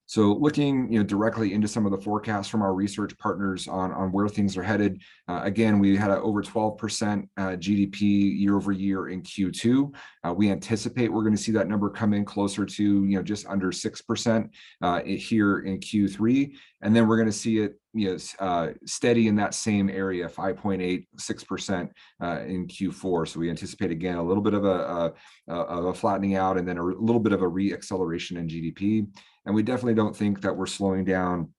So 0.09 0.33
looking 0.33 0.91
you 0.91 0.97
know, 0.97 1.05
directly 1.05 1.53
into 1.53 1.67
some 1.67 1.85
of 1.85 1.91
the 1.91 2.01
forecasts 2.01 2.49
from 2.49 2.63
our 2.63 2.73
research 2.73 3.15
partners 3.19 3.67
on, 3.67 3.91
on 3.91 4.11
where 4.11 4.27
things 4.27 4.57
are 4.57 4.63
headed, 4.63 5.03
uh, 5.27 5.41
again, 5.43 5.77
we 5.77 5.95
had 5.95 6.09
over 6.09 6.41
12% 6.41 7.27
uh, 7.37 7.41
GDP 7.49 8.39
year 8.39 8.55
over 8.55 8.71
year 8.71 9.09
in 9.09 9.21
Q2. 9.21 9.93
Uh, 10.23 10.33
we 10.33 10.49
anticipate 10.49 11.13
we're 11.13 11.21
going 11.21 11.35
to 11.35 11.41
see 11.41 11.51
that 11.51 11.67
number 11.67 11.91
come 11.91 12.13
in 12.13 12.25
closer 12.25 12.65
to 12.65 12.83
you 12.83 13.17
know 13.17 13.21
just 13.21 13.45
under 13.45 13.67
6% 13.67 14.49
uh, 14.81 15.01
here 15.03 15.59
in 15.59 15.77
Q3. 15.77 16.55
And 16.81 16.95
then 16.95 17.07
we're 17.07 17.17
going 17.17 17.29
to 17.29 17.31
see 17.31 17.59
it 17.59 17.78
you 17.93 18.11
know, 18.11 18.17
uh, 18.39 18.69
steady 18.85 19.27
in 19.27 19.35
that 19.35 19.53
same 19.53 19.89
area, 19.89 20.27
5.8, 20.27 21.07
6% 21.17 21.89
uh, 22.21 22.41
in 22.41 22.67
Q4. 22.67 23.27
So 23.27 23.39
we 23.39 23.49
anticipate 23.49 23.91
again 23.91 24.17
a 24.17 24.23
little 24.23 24.43
bit 24.43 24.53
of 24.53 24.65
a, 24.65 25.13
a, 25.47 25.53
a 25.53 25.93
flattening 25.93 26.35
out 26.35 26.57
and 26.57 26.67
then 26.67 26.77
a 26.77 26.83
little 26.83 27.19
bit 27.19 27.33
of 27.33 27.41
a 27.41 27.47
re-acceleration 27.47 28.37
in 28.37 28.47
GDP. 28.47 29.07
And 29.45 29.55
we 29.55 29.63
definitely 29.63 29.95
don't 29.95 30.15
think 30.15 30.41
that 30.41 30.55
we're 30.55 30.67
slowing 30.67 31.03
down 31.03 31.49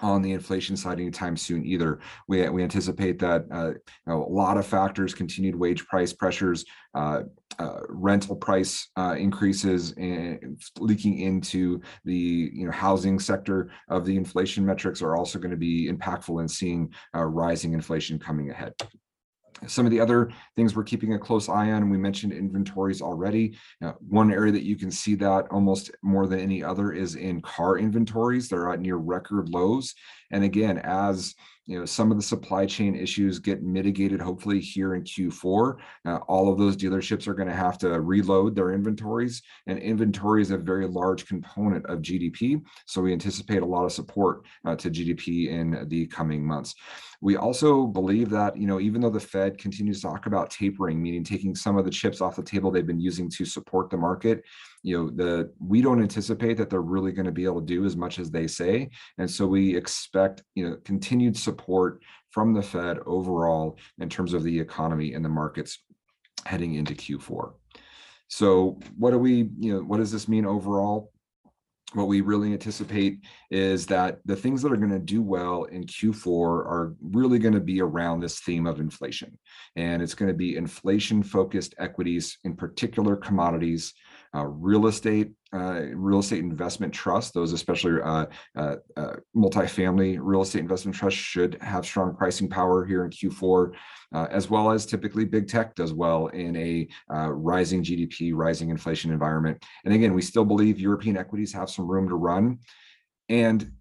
on 0.00 0.20
the 0.20 0.32
inflation 0.32 0.76
side 0.76 0.98
anytime 0.98 1.36
soon 1.36 1.64
either. 1.64 2.00
We, 2.26 2.46
we 2.48 2.62
anticipate 2.62 3.18
that 3.20 3.46
uh, 3.50 3.68
you 3.68 3.80
know, 4.06 4.24
a 4.24 4.32
lot 4.32 4.56
of 4.56 4.66
factors, 4.66 5.14
continued 5.14 5.54
wage 5.54 5.86
price 5.86 6.12
pressures, 6.12 6.64
uh, 6.94 7.22
uh, 7.58 7.80
rental 7.88 8.36
price 8.36 8.88
uh, 8.96 9.14
increases 9.18 9.92
and 9.92 10.60
leaking 10.78 11.18
into 11.18 11.80
the 12.04 12.50
you 12.52 12.66
know 12.66 12.72
housing 12.72 13.18
sector 13.18 13.70
of 13.88 14.04
the 14.04 14.16
inflation 14.16 14.64
metrics 14.64 15.02
are 15.02 15.16
also 15.16 15.38
going 15.38 15.50
to 15.50 15.56
be 15.56 15.90
impactful 15.90 16.40
in 16.40 16.48
seeing 16.48 16.92
uh, 17.14 17.22
rising 17.22 17.72
inflation 17.72 18.18
coming 18.18 18.50
ahead. 18.50 18.72
Some 19.66 19.86
of 19.86 19.92
the 19.92 20.00
other 20.00 20.30
things 20.56 20.74
we're 20.74 20.82
keeping 20.82 21.14
a 21.14 21.18
close 21.18 21.48
eye 21.48 21.70
on, 21.70 21.88
we 21.88 21.98
mentioned 21.98 22.32
inventories 22.32 23.00
already. 23.00 23.56
Uh, 23.80 23.92
one 24.00 24.32
area 24.32 24.50
that 24.50 24.64
you 24.64 24.76
can 24.76 24.90
see 24.90 25.14
that 25.16 25.46
almost 25.52 25.90
more 26.02 26.26
than 26.26 26.40
any 26.40 26.64
other 26.64 26.92
is 26.92 27.14
in 27.14 27.40
car 27.42 27.78
inventories. 27.78 28.48
They're 28.48 28.72
at 28.72 28.80
near 28.80 28.96
record 28.96 29.50
lows. 29.50 29.94
And 30.32 30.42
again, 30.42 30.78
as 30.78 31.36
you 31.66 31.78
know 31.78 31.84
some 31.84 32.10
of 32.10 32.16
the 32.16 32.22
supply 32.22 32.66
chain 32.66 32.94
issues 32.94 33.38
get 33.38 33.62
mitigated 33.62 34.20
hopefully 34.20 34.60
here 34.60 34.94
in 34.94 35.02
q4 35.02 35.76
uh, 36.06 36.16
all 36.28 36.50
of 36.50 36.58
those 36.58 36.76
dealerships 36.76 37.26
are 37.26 37.34
going 37.34 37.48
to 37.48 37.54
have 37.54 37.78
to 37.78 38.00
reload 38.00 38.54
their 38.54 38.72
inventories 38.72 39.42
and 39.66 39.78
inventory 39.78 40.42
is 40.42 40.50
a 40.50 40.58
very 40.58 40.86
large 40.86 41.26
component 41.26 41.84
of 41.86 42.00
gdp 42.00 42.60
so 42.86 43.00
we 43.00 43.12
anticipate 43.12 43.62
a 43.62 43.66
lot 43.66 43.84
of 43.84 43.92
support 43.92 44.44
uh, 44.64 44.74
to 44.74 44.90
gdp 44.90 45.48
in 45.48 45.86
the 45.88 46.06
coming 46.06 46.44
months. 46.44 46.74
We 47.20 47.36
also 47.36 47.86
believe 47.86 48.30
that 48.30 48.56
you 48.56 48.66
know 48.66 48.80
even 48.80 49.00
though 49.00 49.10
the 49.10 49.20
fed 49.20 49.58
continues 49.58 50.00
to 50.00 50.08
talk 50.08 50.26
about 50.26 50.50
tapering 50.50 51.00
meaning 51.00 51.24
taking 51.24 51.54
some 51.54 51.76
of 51.76 51.84
the 51.84 51.90
chips 51.90 52.20
off 52.20 52.36
the 52.36 52.42
table 52.42 52.70
they've 52.70 52.86
been 52.86 53.00
using 53.00 53.30
to 53.30 53.44
support 53.44 53.90
the 53.90 53.96
market 53.96 54.42
you 54.82 54.98
know 54.98 55.10
the 55.10 55.52
we 55.60 55.80
don't 55.80 56.02
anticipate 56.02 56.56
that 56.56 56.68
they're 56.70 56.80
really 56.80 57.12
going 57.12 57.26
to 57.26 57.32
be 57.32 57.44
able 57.44 57.60
to 57.60 57.66
do 57.66 57.84
as 57.84 57.96
much 57.96 58.18
as 58.18 58.30
they 58.30 58.46
say 58.46 58.90
and 59.18 59.30
so 59.30 59.46
we 59.46 59.76
expect 59.76 60.42
you 60.54 60.68
know 60.68 60.76
continued 60.84 61.36
support 61.36 62.02
from 62.30 62.52
the 62.52 62.62
fed 62.62 62.98
overall 63.06 63.78
in 63.98 64.08
terms 64.08 64.34
of 64.34 64.42
the 64.42 64.58
economy 64.58 65.14
and 65.14 65.24
the 65.24 65.28
markets 65.28 65.84
heading 66.46 66.74
into 66.74 66.94
q4 66.94 67.52
So 68.28 68.80
what 68.96 69.10
do 69.10 69.18
we, 69.18 69.50
you 69.58 69.74
know, 69.74 69.80
what 69.80 69.98
does 69.98 70.10
this 70.10 70.28
mean 70.28 70.46
overall? 70.46 71.12
what 71.94 72.08
we 72.08 72.20
really 72.20 72.52
anticipate 72.52 73.20
is 73.50 73.86
that 73.86 74.18
the 74.24 74.36
things 74.36 74.62
that 74.62 74.72
are 74.72 74.76
going 74.76 74.90
to 74.90 74.98
do 74.98 75.22
well 75.22 75.64
in 75.64 75.84
Q4 75.84 76.26
are 76.38 76.94
really 77.02 77.38
going 77.38 77.54
to 77.54 77.60
be 77.60 77.80
around 77.80 78.20
this 78.20 78.40
theme 78.40 78.66
of 78.66 78.80
inflation. 78.80 79.38
And 79.76 80.02
it's 80.02 80.14
going 80.14 80.30
to 80.30 80.36
be 80.36 80.56
inflation 80.56 81.22
focused 81.22 81.74
equities, 81.78 82.38
in 82.44 82.56
particular 82.56 83.16
commodities, 83.16 83.92
uh, 84.34 84.46
real 84.46 84.86
estate, 84.86 85.32
uh, 85.52 85.82
real 85.94 86.20
estate 86.20 86.40
investment 86.40 86.92
trust, 86.92 87.34
those 87.34 87.52
especially 87.52 88.00
uh, 88.02 88.26
uh, 88.56 88.76
uh, 88.96 89.16
multifamily 89.36 90.18
real 90.20 90.42
estate 90.42 90.60
investment 90.60 90.96
trusts 90.96 91.20
should 91.20 91.58
have 91.60 91.84
strong 91.84 92.14
pricing 92.16 92.48
power 92.48 92.84
here 92.84 93.04
in 93.04 93.10
Q4, 93.10 93.72
uh, 94.14 94.26
as 94.30 94.48
well 94.48 94.70
as 94.70 94.86
typically 94.86 95.24
big 95.24 95.48
tech 95.48 95.74
does 95.74 95.92
well 95.92 96.28
in 96.28 96.56
a 96.56 96.88
uh, 97.12 97.30
rising 97.30 97.82
GDP, 97.82 98.32
rising 98.34 98.70
inflation 98.70 99.10
environment. 99.10 99.62
And 99.84 99.92
again, 99.92 100.14
we 100.14 100.22
still 100.22 100.44
believe 100.44 100.80
European 100.80 101.16
equities 101.16 101.52
have 101.52 101.68
some 101.68 101.86
room 101.86 102.08
to 102.08 102.14
run. 102.14 102.58
And 103.28 103.72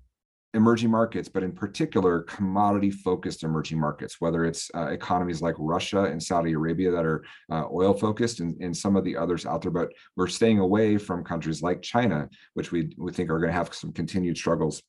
emerging 0.53 0.91
markets, 0.91 1.29
but 1.29 1.43
in 1.43 1.51
particular, 1.51 2.21
commodity 2.23 2.91
focused 2.91 3.43
emerging 3.43 3.79
markets, 3.79 4.17
whether 4.19 4.43
it's 4.43 4.69
uh, 4.75 4.87
economies 4.87 5.41
like 5.41 5.55
Russia 5.57 6.03
and 6.03 6.21
Saudi 6.21 6.53
Arabia 6.53 6.91
that 6.91 7.05
are 7.05 7.23
uh, 7.51 7.65
oil 7.71 7.93
focused 7.93 8.41
and, 8.41 8.59
and 8.61 8.75
some 8.75 8.95
of 8.95 9.03
the 9.05 9.15
others 9.15 9.45
out 9.45 9.61
there. 9.61 9.71
But 9.71 9.89
we're 10.17 10.27
staying 10.27 10.59
away 10.59 10.97
from 10.97 11.23
countries 11.23 11.61
like 11.61 11.81
China, 11.81 12.29
which 12.53 12.71
we, 12.71 12.93
we 12.97 13.11
think 13.11 13.29
are 13.29 13.39
going 13.39 13.51
to 13.51 13.57
have 13.57 13.73
some 13.73 13.93
continued 13.93 14.37
struggles 14.37 14.83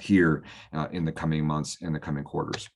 here 0.00 0.44
uh, 0.72 0.86
in 0.92 1.04
the 1.04 1.12
coming 1.12 1.44
months 1.44 1.78
and 1.82 1.94
the 1.94 2.00
coming 2.00 2.24
quarters. 2.24 2.68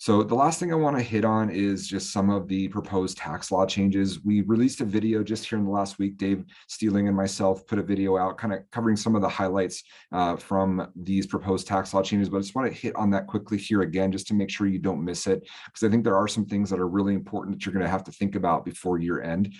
So 0.00 0.22
the 0.22 0.34
last 0.34 0.58
thing 0.58 0.72
I 0.72 0.76
want 0.76 0.96
to 0.96 1.02
hit 1.02 1.26
on 1.26 1.50
is 1.50 1.86
just 1.86 2.10
some 2.10 2.30
of 2.30 2.48
the 2.48 2.68
proposed 2.68 3.18
tax 3.18 3.52
law 3.52 3.66
changes. 3.66 4.24
We 4.24 4.40
released 4.40 4.80
a 4.80 4.86
video 4.86 5.22
just 5.22 5.46
here 5.46 5.58
in 5.58 5.66
the 5.66 5.70
last 5.70 5.98
week. 5.98 6.16
Dave 6.16 6.42
Steeling 6.68 7.06
and 7.06 7.14
myself 7.14 7.66
put 7.66 7.78
a 7.78 7.82
video 7.82 8.16
out 8.16 8.38
kind 8.38 8.54
of 8.54 8.60
covering 8.70 8.96
some 8.96 9.14
of 9.14 9.20
the 9.20 9.28
highlights 9.28 9.82
uh, 10.10 10.36
from 10.36 10.90
these 10.96 11.26
proposed 11.26 11.66
tax 11.66 11.92
law 11.92 12.00
changes, 12.00 12.30
but 12.30 12.38
I 12.38 12.40
just 12.40 12.54
want 12.54 12.72
to 12.72 12.78
hit 12.78 12.96
on 12.96 13.10
that 13.10 13.26
quickly 13.26 13.58
here 13.58 13.82
again, 13.82 14.10
just 14.10 14.26
to 14.28 14.34
make 14.34 14.48
sure 14.48 14.66
you 14.66 14.78
don't 14.78 15.04
miss 15.04 15.26
it, 15.26 15.46
because 15.66 15.86
I 15.86 15.90
think 15.90 16.04
there 16.04 16.16
are 16.16 16.28
some 16.28 16.46
things 16.46 16.70
that 16.70 16.80
are 16.80 16.88
really 16.88 17.12
important 17.12 17.54
that 17.54 17.66
you're 17.66 17.74
going 17.74 17.84
to 17.84 17.90
have 17.90 18.04
to 18.04 18.12
think 18.12 18.36
about 18.36 18.64
before 18.64 18.98
year 18.98 19.20
end. 19.20 19.52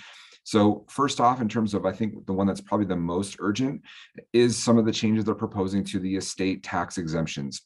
So 0.44 0.86
first 0.88 1.20
off, 1.20 1.42
in 1.42 1.50
terms 1.50 1.74
of, 1.74 1.84
I 1.84 1.92
think 1.92 2.24
the 2.24 2.32
one 2.32 2.46
that's 2.46 2.62
probably 2.62 2.86
the 2.86 2.96
most 2.96 3.36
urgent 3.40 3.82
is 4.32 4.56
some 4.56 4.78
of 4.78 4.86
the 4.86 4.92
changes 4.92 5.26
they're 5.26 5.34
proposing 5.34 5.84
to 5.84 5.98
the 5.98 6.16
estate 6.16 6.62
tax 6.62 6.96
exemptions. 6.96 7.60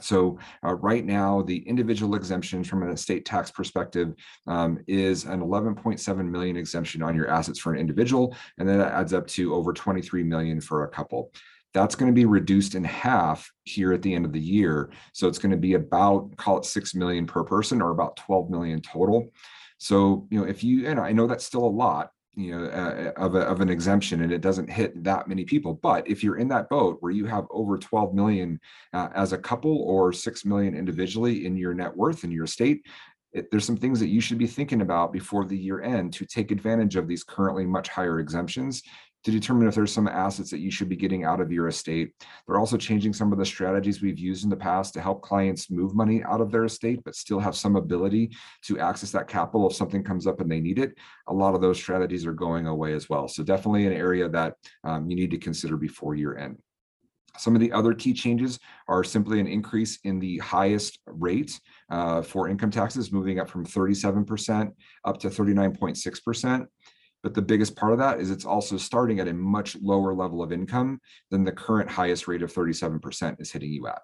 So 0.00 0.38
uh, 0.64 0.74
right 0.74 1.04
now, 1.04 1.42
the 1.42 1.58
individual 1.68 2.14
exemptions 2.14 2.68
from 2.68 2.82
an 2.82 2.90
estate 2.90 3.24
tax 3.24 3.50
perspective 3.50 4.14
um, 4.46 4.78
is 4.86 5.24
an 5.24 5.40
11.7 5.40 6.28
million 6.28 6.56
exemption 6.56 7.02
on 7.02 7.14
your 7.14 7.28
assets 7.28 7.58
for 7.58 7.72
an 7.72 7.80
individual, 7.80 8.36
and 8.58 8.68
then 8.68 8.78
that 8.78 8.92
adds 8.92 9.12
up 9.12 9.26
to 9.28 9.54
over 9.54 9.72
23 9.72 10.22
million 10.22 10.60
for 10.60 10.84
a 10.84 10.88
couple. 10.88 11.32
That's 11.72 11.96
going 11.96 12.10
to 12.10 12.14
be 12.14 12.24
reduced 12.24 12.76
in 12.76 12.84
half 12.84 13.50
here 13.64 13.92
at 13.92 14.02
the 14.02 14.14
end 14.14 14.24
of 14.24 14.32
the 14.32 14.40
year. 14.40 14.90
So 15.12 15.26
it's 15.26 15.38
going 15.38 15.50
to 15.50 15.56
be 15.56 15.74
about, 15.74 16.36
call 16.36 16.58
it 16.58 16.64
6 16.64 16.94
million 16.94 17.26
per 17.26 17.42
person 17.42 17.82
or 17.82 17.90
about 17.90 18.16
12 18.16 18.48
million 18.48 18.80
total. 18.80 19.32
So, 19.78 20.28
you 20.30 20.40
know, 20.40 20.46
if 20.46 20.62
you, 20.62 20.86
and 20.86 21.00
I 21.00 21.12
know 21.12 21.26
that's 21.26 21.44
still 21.44 21.64
a 21.64 21.66
lot, 21.66 22.10
you 22.36 22.56
know 22.56 22.66
uh, 22.66 23.12
of, 23.16 23.34
a, 23.34 23.40
of 23.40 23.60
an 23.60 23.68
exemption 23.68 24.22
and 24.22 24.32
it 24.32 24.40
doesn't 24.40 24.68
hit 24.68 25.02
that 25.04 25.28
many 25.28 25.44
people. 25.44 25.74
But 25.74 26.08
if 26.08 26.22
you're 26.22 26.38
in 26.38 26.48
that 26.48 26.68
boat 26.68 26.98
where 27.00 27.12
you 27.12 27.26
have 27.26 27.46
over 27.50 27.78
12 27.78 28.14
million 28.14 28.60
uh, 28.92 29.08
as 29.14 29.32
a 29.32 29.38
couple 29.38 29.82
or 29.82 30.12
6 30.12 30.44
million 30.44 30.74
individually 30.74 31.46
in 31.46 31.56
your 31.56 31.74
net 31.74 31.96
worth 31.96 32.24
in 32.24 32.30
your 32.30 32.44
estate 32.44 32.82
it, 33.34 33.50
there's 33.50 33.64
some 33.64 33.76
things 33.76 34.00
that 34.00 34.08
you 34.08 34.20
should 34.20 34.38
be 34.38 34.46
thinking 34.46 34.80
about 34.80 35.12
before 35.12 35.44
the 35.44 35.58
year 35.58 35.82
end 35.82 36.12
to 36.14 36.24
take 36.24 36.50
advantage 36.50 36.96
of 36.96 37.08
these 37.08 37.24
currently 37.24 37.66
much 37.66 37.88
higher 37.88 38.20
exemptions 38.20 38.82
to 39.24 39.30
determine 39.30 39.66
if 39.66 39.74
there's 39.74 39.92
some 39.92 40.06
assets 40.06 40.50
that 40.50 40.60
you 40.60 40.70
should 40.70 40.88
be 40.88 40.96
getting 40.96 41.24
out 41.24 41.40
of 41.40 41.50
your 41.50 41.68
estate. 41.68 42.12
They're 42.46 42.58
also 42.58 42.76
changing 42.76 43.14
some 43.14 43.32
of 43.32 43.38
the 43.38 43.46
strategies 43.46 44.02
we've 44.02 44.18
used 44.18 44.44
in 44.44 44.50
the 44.50 44.56
past 44.56 44.92
to 44.94 45.00
help 45.00 45.22
clients 45.22 45.70
move 45.70 45.94
money 45.94 46.22
out 46.22 46.40
of 46.40 46.50
their 46.50 46.64
estate, 46.64 47.00
but 47.04 47.16
still 47.16 47.40
have 47.40 47.56
some 47.56 47.76
ability 47.76 48.30
to 48.66 48.78
access 48.78 49.10
that 49.12 49.28
capital 49.28 49.68
if 49.68 49.74
something 49.74 50.04
comes 50.04 50.26
up 50.26 50.40
and 50.40 50.50
they 50.50 50.60
need 50.60 50.78
it. 50.78 50.96
A 51.28 51.34
lot 51.34 51.54
of 51.54 51.62
those 51.62 51.78
strategies 51.78 52.26
are 52.26 52.32
going 52.32 52.66
away 52.66 52.92
as 52.92 53.08
well. 53.08 53.26
So 53.26 53.42
definitely 53.42 53.86
an 53.86 53.92
area 53.92 54.28
that 54.28 54.54
um, 54.84 55.08
you 55.08 55.16
need 55.16 55.30
to 55.30 55.38
consider 55.38 55.76
before 55.76 56.14
year 56.14 56.36
end. 56.36 56.58
Some 57.36 57.54
of 57.54 57.60
the 57.60 57.72
other 57.72 57.94
key 57.94 58.12
changes 58.12 58.60
are 58.88 59.02
simply 59.02 59.40
an 59.40 59.46
increase 59.46 59.98
in 60.04 60.20
the 60.20 60.38
highest 60.38 61.00
rate 61.06 61.58
uh, 61.90 62.22
for 62.22 62.48
income 62.48 62.70
taxes, 62.70 63.10
moving 63.10 63.40
up 63.40 63.48
from 63.48 63.66
37% 63.66 64.70
up 65.04 65.18
to 65.18 65.28
39.6%. 65.28 66.66
But 67.24 67.32
the 67.32 67.42
biggest 67.42 67.74
part 67.74 67.92
of 67.92 67.98
that 68.00 68.20
is 68.20 68.30
it's 68.30 68.44
also 68.44 68.76
starting 68.76 69.18
at 69.18 69.28
a 69.28 69.32
much 69.32 69.76
lower 69.76 70.14
level 70.14 70.42
of 70.42 70.52
income 70.52 71.00
than 71.30 71.42
the 71.42 71.52
current 71.52 71.90
highest 71.90 72.28
rate 72.28 72.42
of 72.42 72.52
37% 72.52 73.40
is 73.40 73.50
hitting 73.50 73.72
you 73.72 73.86
at. 73.86 74.02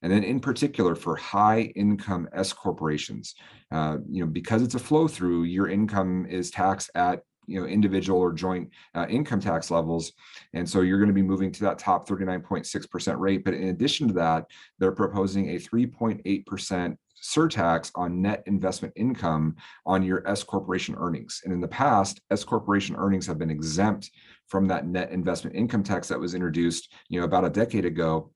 And 0.00 0.10
then 0.10 0.24
in 0.24 0.40
particular 0.40 0.94
for 0.94 1.16
high 1.16 1.72
income 1.76 2.28
S 2.32 2.54
corporations, 2.54 3.34
uh, 3.70 3.98
you 4.10 4.24
know, 4.24 4.26
because 4.26 4.62
it's 4.62 4.74
a 4.74 4.78
flow 4.78 5.06
through, 5.06 5.44
your 5.44 5.68
income 5.68 6.26
is 6.30 6.50
taxed 6.50 6.90
at 6.94 7.20
you 7.46 7.60
know 7.60 7.66
individual 7.66 8.18
or 8.18 8.32
joint 8.32 8.70
uh, 8.94 9.06
income 9.08 9.38
tax 9.38 9.70
levels 9.70 10.12
and 10.52 10.68
so 10.68 10.80
you're 10.80 10.98
going 10.98 11.06
to 11.06 11.14
be 11.14 11.22
moving 11.22 11.52
to 11.52 11.60
that 11.60 11.78
top 11.78 12.08
39.6% 12.08 13.18
rate 13.20 13.44
but 13.44 13.54
in 13.54 13.68
addition 13.68 14.08
to 14.08 14.14
that 14.14 14.46
they're 14.80 14.90
proposing 14.90 15.50
a 15.50 15.54
3.8% 15.54 16.96
surtax 17.22 17.90
on 17.94 18.22
net 18.22 18.42
investment 18.46 18.92
income 18.96 19.56
on 19.84 20.02
your 20.02 20.26
S 20.28 20.42
corporation 20.42 20.94
earnings. 20.98 21.40
And 21.44 21.52
in 21.52 21.60
the 21.60 21.68
past, 21.68 22.20
S 22.30 22.44
corporation 22.44 22.96
earnings 22.96 23.26
have 23.26 23.38
been 23.38 23.50
exempt 23.50 24.10
from 24.48 24.66
that 24.68 24.86
net 24.86 25.10
investment 25.10 25.56
income 25.56 25.82
tax 25.82 26.08
that 26.08 26.20
was 26.20 26.34
introduced, 26.34 26.92
you 27.08 27.18
know, 27.18 27.26
about 27.26 27.44
a 27.44 27.50
decade 27.50 27.84
ago. 27.84 28.30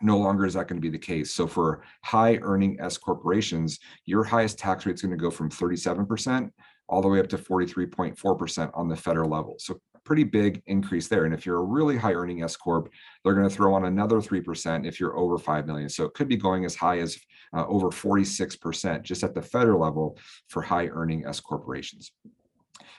No 0.00 0.18
longer 0.18 0.46
is 0.46 0.54
that 0.54 0.68
going 0.68 0.80
to 0.80 0.82
be 0.82 0.88
the 0.88 0.98
case. 0.98 1.32
So 1.32 1.46
for 1.46 1.84
high 2.02 2.38
earning 2.42 2.78
S 2.80 2.98
corporations, 2.98 3.78
your 4.04 4.24
highest 4.24 4.58
tax 4.58 4.86
rate 4.86 4.94
is 4.94 5.02
going 5.02 5.12
to 5.12 5.16
go 5.16 5.30
from 5.30 5.50
37% 5.50 6.50
all 6.88 7.02
the 7.02 7.08
way 7.08 7.20
up 7.20 7.28
to 7.28 7.38
43.4% 7.38 8.70
on 8.74 8.88
the 8.88 8.96
federal 8.96 9.30
level. 9.30 9.56
So 9.58 9.80
pretty 10.04 10.24
big 10.24 10.62
increase 10.66 11.08
there. 11.08 11.24
And 11.24 11.34
if 11.34 11.46
you're 11.46 11.58
a 11.58 11.64
really 11.64 11.96
high 11.96 12.14
earning 12.14 12.42
S 12.42 12.56
corp, 12.56 12.90
they're 13.24 13.34
going 13.34 13.48
to 13.48 13.54
throw 13.54 13.74
on 13.74 13.84
another 13.84 14.16
3% 14.16 14.86
if 14.86 14.98
you're 14.98 15.16
over 15.16 15.38
5 15.38 15.66
million. 15.66 15.88
So 15.88 16.04
it 16.04 16.14
could 16.14 16.28
be 16.28 16.36
going 16.36 16.64
as 16.64 16.74
high 16.74 16.98
as 16.98 17.18
uh, 17.54 17.66
over 17.66 17.88
46% 17.88 19.02
just 19.02 19.22
at 19.22 19.34
the 19.34 19.42
federal 19.42 19.80
level 19.80 20.18
for 20.48 20.62
high 20.62 20.86
earning 20.86 21.26
S 21.26 21.40
corporations. 21.40 22.12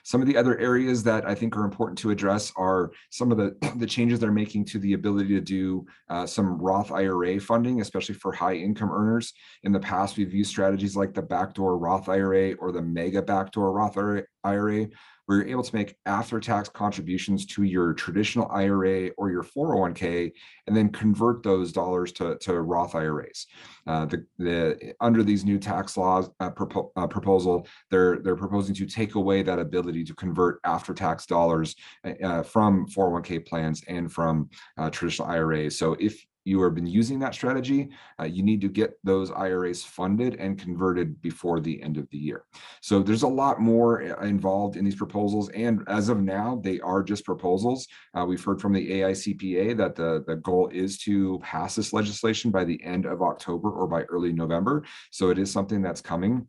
Some 0.04 0.20
of 0.20 0.26
the 0.26 0.36
other 0.36 0.58
areas 0.58 1.02
that 1.04 1.26
I 1.26 1.34
think 1.34 1.56
are 1.56 1.64
important 1.64 1.96
to 2.00 2.10
address 2.10 2.52
are 2.56 2.92
some 3.10 3.32
of 3.32 3.38
the, 3.38 3.56
the 3.76 3.86
changes 3.86 4.20
they're 4.20 4.32
making 4.32 4.66
to 4.66 4.78
the 4.78 4.92
ability 4.92 5.28
to 5.30 5.40
do 5.40 5.86
uh, 6.10 6.26
some 6.26 6.58
Roth 6.58 6.92
IRA 6.92 7.40
funding, 7.40 7.80
especially 7.80 8.14
for 8.14 8.30
high 8.30 8.54
income 8.54 8.92
earners. 8.92 9.32
In 9.62 9.72
the 9.72 9.80
past, 9.80 10.16
we've 10.16 10.34
used 10.34 10.50
strategies 10.50 10.94
like 10.94 11.14
the 11.14 11.22
backdoor 11.22 11.78
Roth 11.78 12.08
IRA 12.08 12.52
or 12.54 12.70
the 12.70 12.82
mega 12.82 13.22
backdoor 13.22 13.72
Roth 13.72 13.96
IRA, 14.44 14.88
where 15.26 15.38
you're 15.38 15.48
able 15.48 15.62
to 15.62 15.74
make 15.74 15.96
after 16.06 16.38
tax 16.38 16.68
contributions 16.68 17.46
to 17.46 17.62
your 17.62 17.94
traditional 17.94 18.48
IRA 18.50 19.08
or 19.16 19.30
your 19.30 19.42
401k 19.42 20.32
and 20.66 20.76
then 20.76 20.90
convert 20.90 21.42
those 21.42 21.72
dollars 21.72 22.12
to, 22.12 22.36
to 22.38 22.60
Roth 22.60 22.94
IRAs. 22.94 23.46
Uh, 23.86 24.04
the, 24.06 24.26
the, 24.38 24.94
under 25.00 25.22
these 25.22 25.44
new 25.44 25.58
tax 25.58 25.96
laws 25.96 26.30
uh, 26.40 26.50
propo 26.50 26.90
uh, 26.96 27.06
proposal, 27.06 27.66
they're, 27.90 28.18
they're 28.18 28.36
proposing 28.36 28.74
to 28.74 28.86
take 28.86 29.14
away 29.14 29.42
that 29.42 29.58
ability 29.58 30.04
to 30.04 30.14
convert 30.14 30.60
after 30.64 30.92
tax 30.92 31.26
dollars 31.26 31.74
uh, 32.04 32.12
uh, 32.22 32.42
from 32.42 32.86
401k 32.86 33.46
plans 33.46 33.82
and 33.88 34.12
from 34.12 34.48
uh, 34.76 34.90
traditional 34.90 35.28
IRAs. 35.28 35.78
So 35.78 35.96
if 35.98 36.24
you 36.44 36.62
have 36.62 36.74
been 36.74 36.86
using 36.86 37.18
that 37.20 37.34
strategy, 37.34 37.90
uh, 38.20 38.24
you 38.24 38.42
need 38.42 38.60
to 38.60 38.68
get 38.68 38.98
those 39.02 39.30
IRAs 39.30 39.82
funded 39.82 40.36
and 40.36 40.58
converted 40.58 41.20
before 41.20 41.60
the 41.60 41.82
end 41.82 41.96
of 41.96 42.08
the 42.10 42.18
year. 42.18 42.44
So 42.80 43.02
there's 43.02 43.22
a 43.22 43.28
lot 43.28 43.60
more 43.60 44.02
uh, 44.02 44.26
involved 44.26 44.76
in 44.76 44.84
these 44.84 44.94
proposals. 44.94 45.48
And 45.50 45.82
as 45.88 46.08
of 46.08 46.20
now, 46.20 46.60
they 46.62 46.80
are 46.80 47.02
just 47.02 47.24
proposals. 47.24 47.88
Uh, 48.14 48.24
we've 48.26 48.44
heard 48.44 48.60
from 48.60 48.72
the 48.72 48.90
AICPA 49.00 49.76
that 49.78 49.96
the, 49.96 50.24
the 50.26 50.36
goal 50.36 50.68
is 50.72 50.98
to 50.98 51.38
pass 51.40 51.74
this 51.74 51.92
legislation 51.92 52.50
by 52.50 52.64
the 52.64 52.82
end 52.84 53.06
of 53.06 53.22
October 53.22 53.70
or 53.70 53.86
by 53.86 54.02
early 54.02 54.32
November. 54.32 54.84
So 55.10 55.30
it 55.30 55.38
is 55.38 55.50
something 55.50 55.82
that's 55.82 56.00
coming 56.00 56.46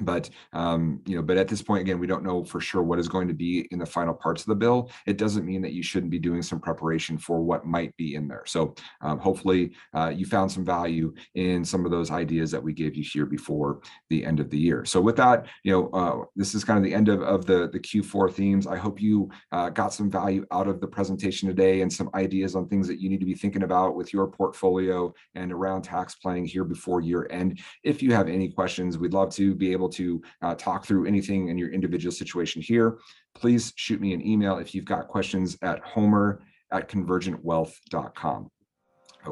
but 0.00 0.28
um, 0.52 1.00
you 1.06 1.16
know 1.16 1.22
but 1.22 1.36
at 1.36 1.48
this 1.48 1.62
point 1.62 1.80
again 1.80 1.98
we 1.98 2.06
don't 2.06 2.24
know 2.24 2.44
for 2.44 2.60
sure 2.60 2.82
what 2.82 2.98
is 2.98 3.08
going 3.08 3.28
to 3.28 3.34
be 3.34 3.66
in 3.70 3.78
the 3.78 3.86
final 3.86 4.14
parts 4.14 4.42
of 4.42 4.48
the 4.48 4.54
bill. 4.54 4.90
It 5.06 5.16
doesn't 5.16 5.46
mean 5.46 5.62
that 5.62 5.72
you 5.72 5.82
shouldn't 5.82 6.10
be 6.10 6.18
doing 6.18 6.42
some 6.42 6.60
preparation 6.60 7.18
for 7.18 7.40
what 7.40 7.66
might 7.66 7.96
be 7.96 8.14
in 8.14 8.28
there. 8.28 8.44
So 8.46 8.74
um, 9.00 9.18
hopefully 9.18 9.72
uh, 9.94 10.12
you 10.14 10.26
found 10.26 10.50
some 10.52 10.64
value 10.64 11.14
in 11.34 11.64
some 11.64 11.84
of 11.84 11.90
those 11.90 12.10
ideas 12.10 12.50
that 12.50 12.62
we 12.62 12.72
gave 12.72 12.96
you 12.96 13.04
here 13.04 13.26
before 13.26 13.80
the 14.10 14.24
end 14.24 14.40
of 14.40 14.50
the 14.50 14.58
year. 14.58 14.84
So 14.84 15.00
with 15.00 15.16
that 15.16 15.46
you 15.62 15.72
know 15.72 15.88
uh, 15.90 16.24
this 16.36 16.54
is 16.54 16.64
kind 16.64 16.78
of 16.78 16.84
the 16.84 16.94
end 16.94 17.08
of, 17.08 17.22
of 17.22 17.46
the 17.46 17.68
the 17.72 17.80
q4 17.80 18.32
themes. 18.32 18.66
I 18.66 18.76
hope 18.76 19.00
you 19.00 19.30
uh, 19.52 19.70
got 19.70 19.94
some 19.94 20.10
value 20.10 20.44
out 20.52 20.68
of 20.68 20.80
the 20.80 20.86
presentation 20.86 21.48
today 21.48 21.80
and 21.80 21.92
some 21.92 22.10
ideas 22.14 22.54
on 22.54 22.68
things 22.68 22.86
that 22.88 23.00
you 23.00 23.08
need 23.08 23.20
to 23.20 23.26
be 23.26 23.34
thinking 23.34 23.62
about 23.62 23.96
with 23.96 24.12
your 24.12 24.26
portfolio 24.26 25.12
and 25.34 25.52
around 25.52 25.82
tax 25.82 26.14
planning 26.16 26.44
here 26.44 26.64
before 26.64 27.00
year 27.00 27.26
end. 27.30 27.60
If 27.82 28.02
you 28.02 28.12
have 28.12 28.28
any 28.28 28.50
questions 28.50 28.98
we'd 28.98 29.12
love 29.12 29.34
to 29.34 29.54
be 29.54 29.72
able 29.72 29.85
able 29.86 29.92
to 29.92 30.22
uh, 30.42 30.54
talk 30.54 30.84
through 30.84 31.06
anything 31.06 31.48
in 31.48 31.58
your 31.58 31.70
individual 31.70 32.12
situation 32.12 32.60
here, 32.62 32.98
please 33.34 33.72
shoot 33.76 34.00
me 34.00 34.12
an 34.12 34.26
email 34.26 34.58
if 34.58 34.74
you've 34.74 34.84
got 34.84 35.08
questions 35.08 35.56
at 35.62 35.80
homer 35.80 36.42
at 36.72 36.88
konvergentwealth.com. 36.88 38.50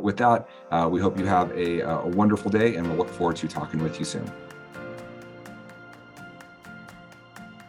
With 0.00 0.16
that, 0.18 0.48
uh, 0.70 0.88
we 0.90 1.00
hope 1.00 1.18
you 1.18 1.26
have 1.26 1.50
a, 1.52 1.80
a 1.80 2.06
wonderful 2.08 2.50
day 2.50 2.76
and 2.76 2.86
we'll 2.86 2.96
look 2.96 3.08
forward 3.08 3.36
to 3.36 3.48
talking 3.48 3.82
with 3.82 3.98
you 3.98 4.04
soon. 4.04 4.30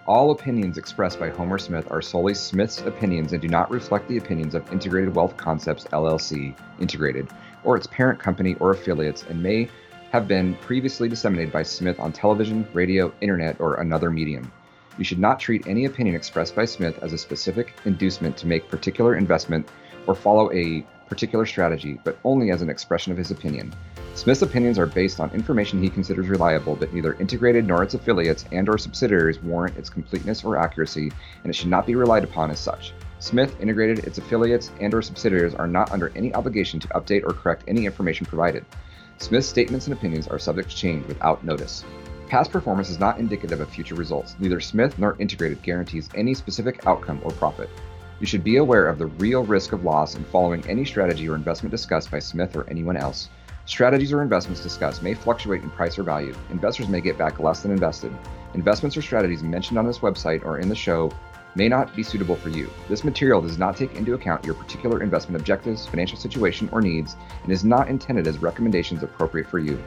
All 0.08 0.30
opinions 0.30 0.78
expressed 0.78 1.20
by 1.20 1.30
Homer 1.30 1.58
Smith 1.58 1.92
are 1.92 2.02
solely 2.02 2.36
Smith's 2.36 2.82
opinions 2.82 3.34
and 3.34 3.42
do 3.42 3.48
not 3.48 3.72
reflect 3.72 4.08
the 4.08 4.18
opinions 4.18 4.54
of 4.54 4.72
Integrated 4.72 5.16
Wealth 5.16 5.36
Concepts 5.36 5.86
LLC, 5.86 6.56
Integrated, 6.80 7.28
or 7.64 7.76
its 7.76 7.88
parent 7.88 8.20
company 8.20 8.56
or 8.60 8.70
affiliates, 8.70 9.24
and 9.24 9.42
may 9.42 9.68
have 10.16 10.30
been 10.30 10.56
previously 10.62 11.10
disseminated 11.10 11.52
by 11.52 11.62
Smith 11.62 12.00
on 12.00 12.14
television, 12.14 12.66
radio, 12.72 13.14
internet, 13.20 13.60
or 13.60 13.82
another 13.82 14.10
medium. 14.10 14.50
You 14.98 15.04
should 15.04 15.20
not 15.20 15.42
treat 15.42 15.68
any 15.68 15.84
opinion 15.84 16.16
expressed 16.16 16.56
by 16.56 16.64
Smith 16.64 16.98
as 17.04 17.12
a 17.12 17.18
specific 17.18 17.74
inducement 17.84 18.38
to 18.38 18.48
make 18.48 18.70
particular 18.70 19.18
investment 19.18 19.68
or 20.08 20.16
follow 20.16 20.50
a 20.54 20.86
particular 21.10 21.46
strategy, 21.46 22.00
but 22.06 22.18
only 22.24 22.52
as 22.52 22.62
an 22.62 22.70
expression 22.70 23.12
of 23.12 23.18
his 23.18 23.32
opinion. 23.32 23.74
Smith's 24.14 24.42
opinions 24.42 24.80
are 24.80 24.86
based 24.86 25.20
on 25.20 25.30
information 25.32 25.84
he 25.84 25.90
considers 25.90 26.30
reliable, 26.30 26.78
but 26.78 26.94
neither 26.94 27.16
integrated 27.16 27.68
nor 27.68 27.84
its 27.84 27.94
affiliates 27.94 28.46
and 28.54 28.70
or 28.70 28.78
subsidiaries 28.78 29.44
warrant 29.44 29.76
its 29.76 29.90
completeness 29.90 30.46
or 30.46 30.56
accuracy, 30.56 31.12
and 31.44 31.50
it 31.50 31.56
should 31.58 31.68
not 31.68 31.86
be 31.86 31.96
relied 31.96 32.24
upon 32.24 32.52
as 32.52 32.60
such. 32.62 32.94
Smith, 33.20 33.60
integrated, 33.60 34.00
its 34.06 34.18
affiliates, 34.18 34.72
and 34.80 34.94
or 34.94 35.02
subsidiaries 35.02 35.56
are 35.56 35.68
not 35.68 35.92
under 35.92 36.14
any 36.16 36.34
obligation 36.36 36.80
to 36.80 36.88
update 36.90 37.26
or 37.26 37.34
correct 37.34 37.66
any 37.68 37.86
information 37.86 38.26
provided. 38.26 38.66
Smith's 39.18 39.48
statements 39.48 39.88
and 39.88 39.96
opinions 39.96 40.28
are 40.28 40.38
subject 40.38 40.70
to 40.70 40.76
change 40.76 41.08
without 41.08 41.44
notice. 41.44 41.84
Past 42.28 42.52
performance 42.52 42.90
is 42.90 43.00
not 43.00 43.18
indicative 43.18 43.62
of 43.62 43.70
future 43.70 43.96
results. 43.96 44.36
Neither 44.40 44.60
Smith 44.60 44.98
nor 45.00 45.16
Integrated 45.20 45.62
guarantees 45.62 46.10
any 46.16 46.34
specific 46.34 46.86
outcome 46.86 47.22
or 47.24 47.32
profit. 47.32 47.70
You 48.20 48.28
should 48.28 48.44
be 48.44 48.58
aware 48.58 48.88
of 48.88 48.98
the 48.98 49.06
real 49.06 49.44
risk 49.44 49.72
of 49.72 49.84
loss 49.84 50.16
in 50.16 50.24
following 50.26 50.64
any 50.68 50.86
strategy 50.86 51.30
or 51.30 51.36
investment 51.36 51.72
discussed 51.72 52.12
by 52.12 52.20
Smith 52.20 52.56
or 52.56 52.70
anyone 52.70 52.98
else. 52.98 53.30
Strategies 53.66 54.14
or 54.14 54.22
investments 54.22 54.62
discussed 54.62 55.02
may 55.02 55.14
fluctuate 55.14 55.64
in 55.64 55.70
price 55.70 55.98
or 55.98 56.04
value. 56.04 56.36
Investors 56.52 56.88
may 56.88 57.02
get 57.02 57.18
back 57.18 57.40
less 57.40 57.62
than 57.62 57.72
invested. 57.72 58.14
Investments 58.54 58.96
or 58.96 59.02
strategies 59.02 59.44
mentioned 59.44 59.80
on 59.80 59.88
this 59.88 60.00
website 60.00 60.46
or 60.46 60.60
in 60.60 60.70
the 60.70 60.76
show 60.76 61.12
may 61.56 61.68
not 61.70 61.96
be 61.96 62.04
suitable 62.04 62.36
for 62.36 62.50
you. 62.50 62.70
This 62.90 63.04
material 63.04 63.42
does 63.42 63.58
not 63.58 63.76
take 63.76 63.96
into 63.96 64.14
account 64.14 64.46
your 64.46 64.56
particular 64.56 65.02
investment 65.02 65.40
objectives, 65.42 65.88
financial 65.88 66.18
situation, 66.18 66.70
or 66.72 66.82
needs, 66.82 67.16
and 67.44 67.52
is 67.52 67.64
not 67.64 67.88
intended 67.88 68.28
as 68.28 68.38
recommendations 68.40 69.04
appropriate 69.04 69.48
for 69.48 69.60
you. 69.60 69.82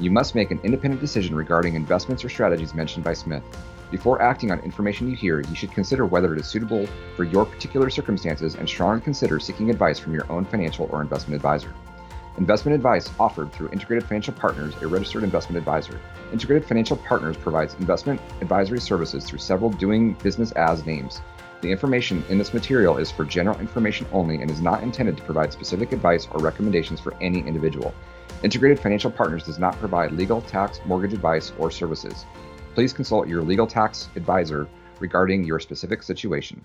You 0.00 0.10
must 0.10 0.34
make 0.34 0.50
an 0.50 0.60
independent 0.64 1.00
decision 1.00 1.34
regarding 1.34 1.74
investments 1.74 2.24
or 2.24 2.28
strategies 2.28 2.74
mentioned 2.74 3.04
by 3.04 3.12
Smith. 3.12 3.42
Before 3.90 4.22
acting 4.22 4.50
on 4.50 4.58
information 4.60 5.08
you 5.08 5.14
hear, 5.14 5.40
you 5.40 5.54
should 5.54 5.70
consider 5.70 6.06
whether 6.06 6.32
it 6.32 6.40
is 6.40 6.46
suitable 6.46 6.86
for 7.14 7.24
your 7.24 7.44
particular 7.44 7.90
circumstances 7.90 8.54
and 8.54 8.66
strongly 8.66 9.02
consider 9.02 9.38
seeking 9.38 9.68
advice 9.68 9.98
from 9.98 10.14
your 10.14 10.30
own 10.32 10.46
financial 10.46 10.88
or 10.90 11.02
investment 11.02 11.36
advisor. 11.36 11.74
Investment 12.38 12.74
advice 12.74 13.10
offered 13.20 13.52
through 13.52 13.68
Integrated 13.68 14.08
Financial 14.08 14.32
Partners, 14.32 14.74
a 14.80 14.86
registered 14.86 15.22
investment 15.22 15.58
advisor. 15.58 16.00
Integrated 16.32 16.66
Financial 16.66 16.96
Partners 16.96 17.36
provides 17.36 17.74
investment 17.74 18.20
advisory 18.40 18.80
services 18.80 19.24
through 19.24 19.38
several 19.38 19.68
doing 19.68 20.14
business 20.14 20.50
as 20.52 20.86
names. 20.86 21.20
The 21.60 21.70
information 21.70 22.24
in 22.30 22.38
this 22.38 22.54
material 22.54 22.96
is 22.96 23.10
for 23.10 23.26
general 23.26 23.60
information 23.60 24.06
only 24.12 24.40
and 24.40 24.50
is 24.50 24.62
not 24.62 24.82
intended 24.82 25.18
to 25.18 25.22
provide 25.24 25.52
specific 25.52 25.92
advice 25.92 26.26
or 26.32 26.40
recommendations 26.40 27.00
for 27.00 27.14
any 27.20 27.40
individual. 27.40 27.94
Integrated 28.42 28.80
Financial 28.80 29.10
Partners 29.10 29.44
does 29.44 29.58
not 29.58 29.78
provide 29.78 30.12
legal, 30.12 30.40
tax, 30.40 30.80
mortgage 30.86 31.12
advice, 31.12 31.52
or 31.58 31.70
services. 31.70 32.24
Please 32.74 32.94
consult 32.94 33.28
your 33.28 33.42
legal 33.42 33.66
tax 33.66 34.08
advisor 34.16 34.66
regarding 35.00 35.44
your 35.44 35.60
specific 35.60 36.02
situation. 36.02 36.64